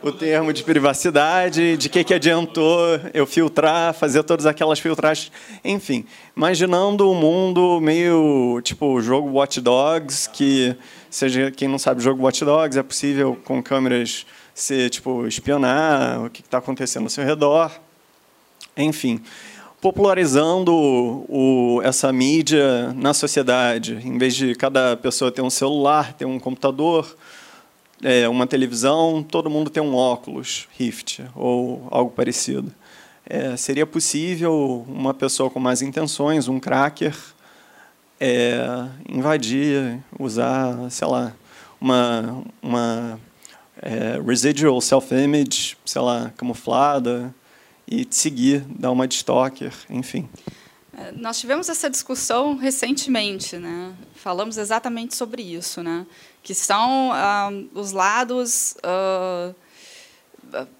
[0.05, 2.77] o termo de privacidade, de que, que adiantou
[3.11, 5.31] eu filtrar, fazer todas aquelas filtragens,
[5.63, 6.05] enfim.
[6.37, 10.75] Imaginando um mundo meio tipo o jogo Watch Dogs, que,
[11.09, 16.29] seja quem não sabe jogo Watch Dogs, é possível com câmeras se tipo espionar o
[16.29, 17.71] que está acontecendo ao seu redor,
[18.77, 19.23] enfim
[19.81, 23.99] popularizando o, essa mídia na sociedade.
[24.03, 27.15] Em vez de cada pessoa ter um celular, ter um computador,
[28.05, 32.71] é, uma televisão, todo mundo tem um óculos Rift ou algo parecido.
[33.25, 37.17] É, seria possível uma pessoa com mais intenções, um cracker,
[38.19, 38.59] é,
[39.09, 41.33] invadir, usar, sei lá,
[41.81, 43.19] uma, uma
[43.81, 47.33] é, residual self-image, sei lá, camuflada,
[47.87, 50.29] e te seguir, dar uma de stalker, enfim.
[50.95, 53.93] É, nós tivemos essa discussão recentemente, né?
[54.13, 56.05] Falamos exatamente sobre isso, né?
[56.45, 59.51] Que são ah, os lados ah,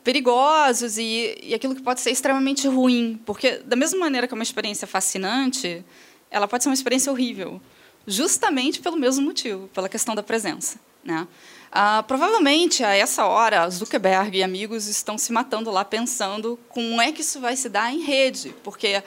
[0.03, 4.38] perigosos e, e aquilo que pode ser extremamente ruim, porque da mesma maneira que é
[4.38, 5.84] uma experiência fascinante,
[6.30, 7.61] ela pode ser uma experiência horrível,
[8.05, 11.28] justamente pelo mesmo motivo, pela questão da presença, né?
[11.72, 17.11] Ah, provavelmente, a essa hora, Zuckerberg e amigos estão se matando lá pensando como é
[17.11, 19.03] que isso vai se dar em rede, porque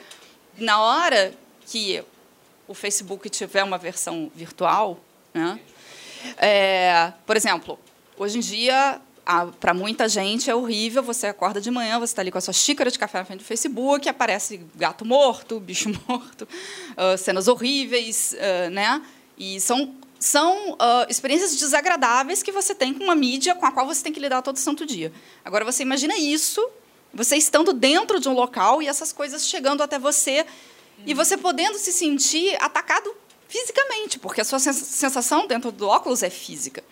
[0.57, 1.33] na hora
[1.65, 2.03] que
[2.67, 4.99] o Facebook tiver uma versão virtual,
[5.33, 5.59] né,
[6.37, 7.79] é, por exemplo,
[8.17, 9.01] hoje em dia,
[9.59, 12.53] para muita gente é horrível, você acorda de manhã, você está ali com a sua
[12.53, 18.35] xícara de café na frente do Facebook, aparece gato morto, bicho morto, uh, cenas horríveis,
[18.35, 19.01] uh, né?
[19.37, 23.85] E são, são uh, experiências desagradáveis que você tem com uma mídia com a qual
[23.85, 25.13] você tem que lidar todo santo dia.
[25.45, 26.67] Agora, você imagina isso
[27.13, 30.45] você estando dentro de um local e essas coisas chegando até você
[31.05, 33.15] e você podendo se sentir atacado
[33.49, 36.83] fisicamente, porque a sua sensação dentro do óculos é física.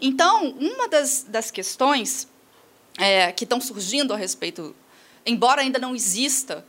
[0.00, 2.26] Então, uma das, das questões
[2.96, 4.74] é, que estão surgindo a respeito,
[5.26, 6.64] embora ainda não exista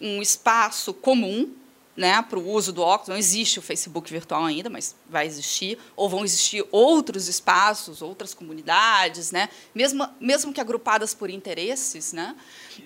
[0.00, 1.52] um espaço comum
[1.96, 3.08] né, para o uso do óculos.
[3.08, 5.78] Não existe o Facebook virtual ainda, mas vai existir.
[5.94, 12.12] Ou vão existir outros espaços, outras comunidades, né, mesmo, mesmo que agrupadas por interesses.
[12.12, 12.34] Né,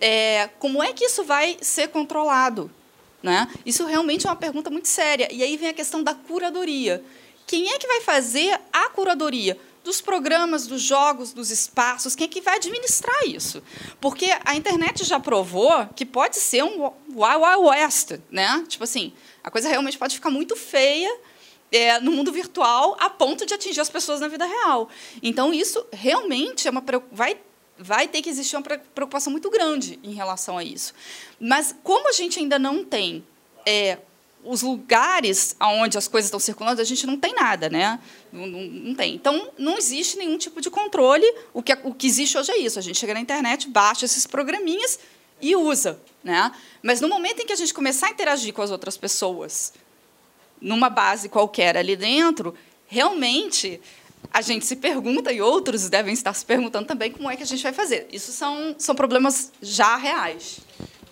[0.00, 2.70] é, como é que isso vai ser controlado?
[3.26, 3.48] Né?
[3.66, 5.28] Isso realmente é uma pergunta muito séria.
[5.32, 7.04] E aí vem a questão da curadoria.
[7.44, 9.58] Quem é que vai fazer a curadoria?
[9.82, 13.62] dos programas, dos jogos, dos espaços, quem é que vai administrar isso?
[14.00, 18.64] Porque a internet já provou que pode ser um Wild Wild West, né?
[18.66, 19.12] Tipo assim,
[19.44, 21.08] a coisa realmente pode ficar muito feia
[21.70, 24.88] é, no mundo virtual a ponto de atingir as pessoas na vida real.
[25.22, 27.38] Então, isso realmente é uma vai
[27.78, 30.94] vai ter que existir uma preocupação muito grande em relação a isso.
[31.38, 33.24] Mas como a gente ainda não tem
[33.66, 33.98] é,
[34.46, 37.98] os lugares onde as coisas estão circulando, a gente não tem nada, né?
[38.32, 39.14] Não, não, não, tem.
[39.14, 41.26] Então, não existe nenhum tipo de controle.
[41.52, 42.78] O que, o que existe hoje é isso.
[42.78, 44.98] A gente chega na internet, baixa esses programinhas
[45.40, 46.00] e usa.
[46.22, 46.52] Né?
[46.82, 49.72] Mas no momento em que a gente começar a interagir com as outras pessoas,
[50.60, 52.54] numa base qualquer ali dentro,
[52.86, 53.80] realmente
[54.32, 57.46] a gente se pergunta, e outros devem estar se perguntando também, como é que a
[57.46, 58.06] gente vai fazer.
[58.12, 60.60] Isso são, são problemas já reais.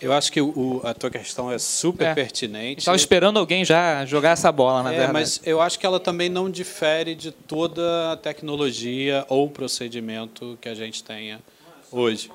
[0.00, 2.14] Eu acho que o, a tua questão é super é.
[2.14, 2.80] pertinente.
[2.80, 5.12] Estava esperando alguém já jogar essa bola, na é, verdade.
[5.12, 10.68] Mas eu acho que ela também não difere de toda a tecnologia ou procedimento que
[10.68, 11.40] a gente tenha
[11.90, 12.30] hoje.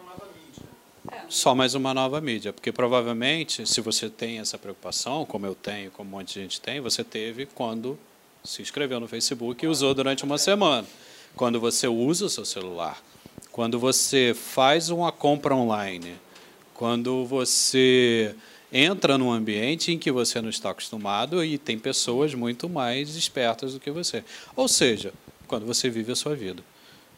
[1.27, 5.91] Só mais uma nova mídia, porque provavelmente, se você tem essa preocupação, como eu tenho,
[5.91, 7.99] como um monte de gente tem, você teve quando
[8.43, 10.87] se inscreveu no Facebook e usou durante uma semana.
[11.35, 13.01] Quando você usa o seu celular,
[13.51, 16.15] quando você faz uma compra online,
[16.73, 18.35] quando você
[18.71, 23.73] entra num ambiente em que você não está acostumado e tem pessoas muito mais espertas
[23.73, 24.23] do que você.
[24.55, 25.13] Ou seja,
[25.47, 26.63] quando você vive a sua vida.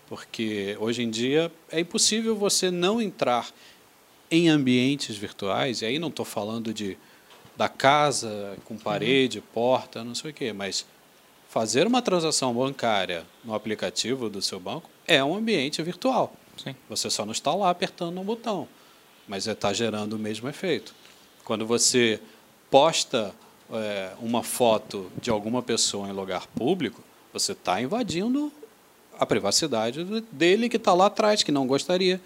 [0.07, 3.49] Porque hoje em dia é impossível você não entrar
[4.29, 6.97] em ambientes virtuais, e aí não estou falando de
[7.55, 9.43] da casa com parede, uhum.
[9.53, 10.85] porta, não sei o quê, mas
[11.51, 16.33] fazer uma transação bancária no aplicativo do seu banco é um ambiente virtual.
[16.55, 16.73] Sim.
[16.87, 18.69] Você só não está lá apertando um botão,
[19.27, 20.95] mas está gerando o mesmo efeito.
[21.43, 22.21] Quando você
[22.69, 23.35] posta
[23.69, 28.49] é, uma foto de alguma pessoa em lugar público, você está invadindo
[29.19, 32.21] a privacidade dele que está lá atrás, que não gostaria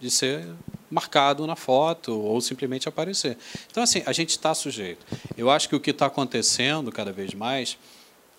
[0.00, 0.48] de ser
[0.90, 3.36] marcado na foto ou simplesmente aparecer.
[3.70, 5.04] Então, assim, a gente está sujeito.
[5.36, 7.76] Eu acho que o que está acontecendo cada vez mais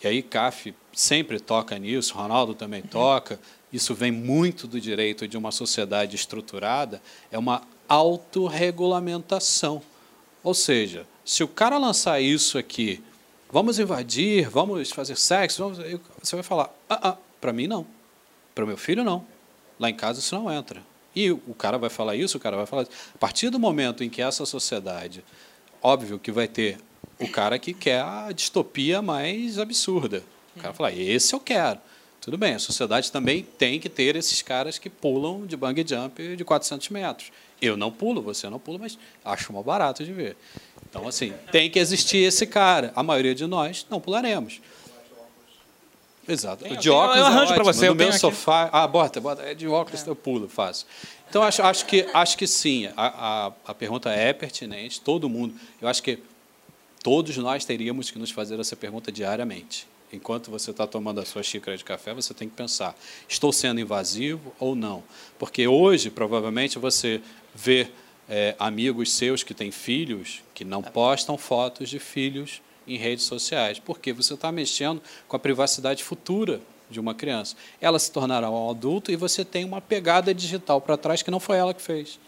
[0.04, 3.40] e aí CAF sempre toca nisso, Ronaldo também toca,
[3.72, 9.82] isso vem muito do direito de uma sociedade estruturada, é uma autorregulamentação.
[10.44, 13.02] Ou seja, se o cara lançar isso aqui,
[13.50, 15.78] vamos invadir, vamos fazer sexo, vamos,
[16.22, 17.86] você vai falar, ah, ah para mim não,
[18.56, 19.26] para o meu filho não,
[19.80, 20.82] lá em casa isso não entra.
[21.16, 22.92] E o cara vai falar isso, o cara vai falar isso.
[23.14, 25.24] A partir do momento em que essa sociedade,
[25.82, 26.78] óbvio que vai ter
[27.22, 30.24] o cara que quer a distopia mais absurda.
[30.56, 31.80] O cara fala, esse eu quero.
[32.20, 36.36] Tudo bem, a sociedade também tem que ter esses caras que pulam de bang jump
[36.36, 37.32] de 400 metros.
[37.60, 40.38] Eu não pulo, você não pula, mas acho uma barato de ver.
[40.88, 42.92] Então, assim, tem que existir esse cara.
[42.96, 44.62] A maioria de nós não pularemos.
[46.28, 46.64] Exato.
[46.64, 47.90] Tem, de óculos eu, eu arranjo é para você.
[47.90, 48.70] No meu sofá.
[48.72, 49.42] Ah, bota, bota.
[49.44, 50.10] É de óculos, é.
[50.10, 50.86] eu pulo, faço.
[51.30, 52.88] Então, acho, acho, que, acho que sim.
[52.96, 55.02] A, a, a pergunta é pertinente.
[55.02, 55.56] Todo mundo.
[55.82, 56.20] Eu acho que
[57.04, 59.88] Todos nós teríamos que nos fazer essa pergunta diariamente.
[60.14, 62.96] Enquanto você está tomando a sua xícara de café, você tem que pensar:
[63.28, 65.04] estou sendo invasivo ou não?
[65.40, 67.22] Porque hoje, provavelmente, você
[67.56, 67.88] vê
[68.30, 73.80] é, amigos seus que têm filhos que não postam fotos de filhos em redes sociais,
[73.80, 77.56] porque você está mexendo com a privacidade futura de uma criança.
[77.80, 81.40] Ela se tornará um adulto e você tem uma pegada digital para trás que não
[81.40, 82.20] foi ela que fez.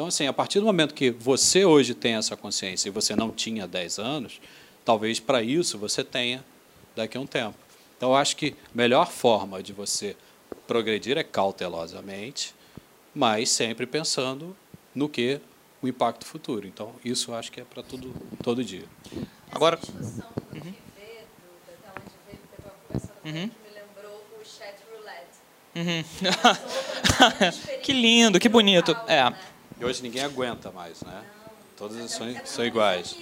[0.00, 3.30] Então, assim, a partir do momento que você hoje tem essa consciência e você não
[3.30, 4.40] tinha 10 anos,
[4.82, 6.42] talvez para isso você tenha
[6.96, 7.58] daqui a um tempo.
[7.98, 10.16] Então, eu acho que a melhor forma de você
[10.66, 12.54] progredir é cautelosamente,
[13.14, 14.56] mas sempre pensando
[14.94, 15.38] no que
[15.82, 16.66] o impacto futuro.
[16.66, 18.10] Então, isso eu acho que é para tudo
[18.42, 18.86] todo dia.
[19.52, 19.78] Agora.
[20.54, 20.74] Uhum.
[23.22, 23.32] Uhum.
[23.32, 25.40] Me lembrou o chat roulette.
[25.76, 26.02] Uhum.
[27.84, 28.96] que lindo, que bonito.
[29.06, 29.30] É.
[29.80, 31.22] E hoje ninguém aguenta mais, né?
[31.76, 33.16] Todas são, são iguais.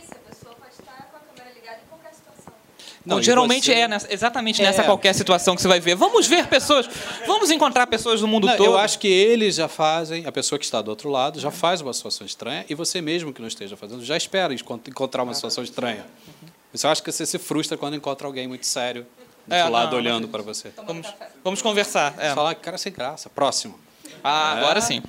[3.06, 3.72] Não, geralmente você...
[3.72, 4.84] é nessa, exatamente nessa é.
[4.84, 5.94] qualquer situação que você vai ver.
[5.94, 6.86] Vamos ver pessoas,
[7.26, 8.66] vamos encontrar pessoas do mundo não, todo.
[8.66, 11.80] Eu acho que eles já fazem, a pessoa que está do outro lado já faz
[11.80, 15.64] uma situação estranha e você mesmo que não esteja fazendo já espera encontrar uma situação
[15.64, 16.04] estranha.
[16.70, 19.06] Você acha que você se frustra quando encontra alguém muito sério
[19.46, 20.70] do é, lado não, olhando para você.
[20.86, 21.06] Vamos,
[21.42, 22.14] vamos conversar.
[22.18, 22.34] É.
[22.34, 23.30] Falar que cara sem graça.
[23.30, 23.78] Próximo.
[24.22, 24.58] Ah, é.
[24.58, 25.02] agora sim.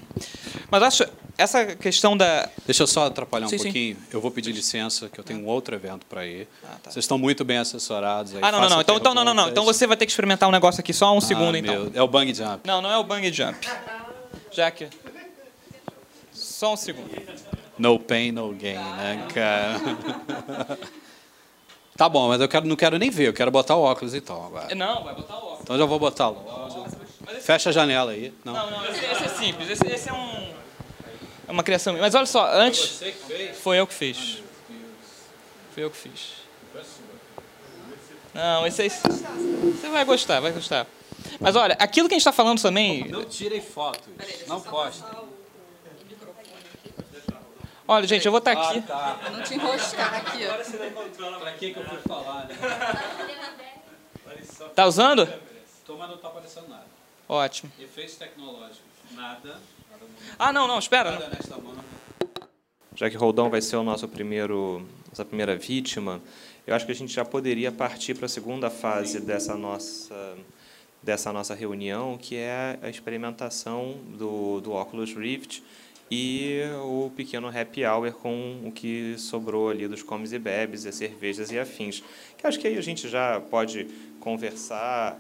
[0.70, 1.06] Mas acho
[1.40, 2.50] essa questão da.
[2.66, 3.96] Deixa eu só atrapalhar um sim, pouquinho.
[3.96, 4.02] Sim.
[4.12, 6.48] Eu vou pedir licença, que eu tenho um outro evento para ir.
[6.64, 6.92] Ah, tá.
[6.92, 8.36] Vocês estão muito bem assessorados.
[8.36, 8.82] Aí, ah, não, não, não.
[8.82, 9.50] Então, então, não, não, não.
[9.50, 11.74] Então você vai ter que experimentar um negócio aqui só um ah, segundo, então.
[11.74, 11.88] meu.
[11.88, 12.02] então.
[12.02, 12.60] É o bang jump.
[12.66, 13.68] Não, não é o bang jump.
[14.52, 14.90] Jack.
[16.34, 17.10] Só um segundo.
[17.78, 19.80] No pain, no gain, né, cara?
[21.96, 24.46] tá bom, mas eu quero, não quero nem ver, eu quero botar o óculos então
[24.46, 24.76] agora.
[24.76, 25.60] Não, vai botar o óculos.
[25.62, 26.69] Então já vou botar o
[27.42, 28.34] Fecha a janela aí.
[28.44, 29.70] Não, não, não esse, esse, é simples.
[29.70, 30.54] Esse, esse é um.
[31.48, 32.02] É uma criação minha.
[32.02, 32.80] Mas olha só, antes.
[32.82, 33.58] Foi você que fez?
[33.58, 34.44] Foi eu que fiz.
[35.74, 36.40] Foi eu que fiz.
[38.34, 38.90] Não, esse aí.
[38.90, 40.86] Você vai gostar, vai gostar.
[41.40, 43.08] Mas olha, aquilo que a gente está falando também.
[43.08, 44.08] Não tirem fotos.
[44.48, 45.08] Não postem.
[47.88, 48.84] Olha, gente, eu vou estar aqui.
[48.88, 49.30] Ah, tá.
[49.32, 50.46] Não te enroscar aqui.
[50.46, 50.50] ó.
[50.50, 52.56] Agora você não controla Pra que, que eu fui falar, né?
[54.76, 55.28] Tá usando?
[55.88, 56.86] Toma não tá aparecendo nada.
[57.30, 57.72] Ótimo.
[57.80, 58.82] Efeitos tecnológicos.
[59.16, 59.62] Nada.
[60.40, 61.12] Ah, não, não, espera.
[61.12, 61.76] Nada nesta mão.
[62.96, 66.20] Já que Roldão vai ser o nosso primeiro, nossa primeira vítima,
[66.66, 70.36] eu acho que a gente já poderia partir para a segunda fase dessa nossa,
[71.04, 75.64] dessa nossa reunião, que é a experimentação do, do Oculus Rift
[76.10, 80.96] e o pequeno happy hour com o que sobrou ali dos comes e bebes, as
[80.96, 82.04] cervejas e afins.
[82.38, 83.86] Que acho que aí a gente já pode
[84.20, 85.18] conversar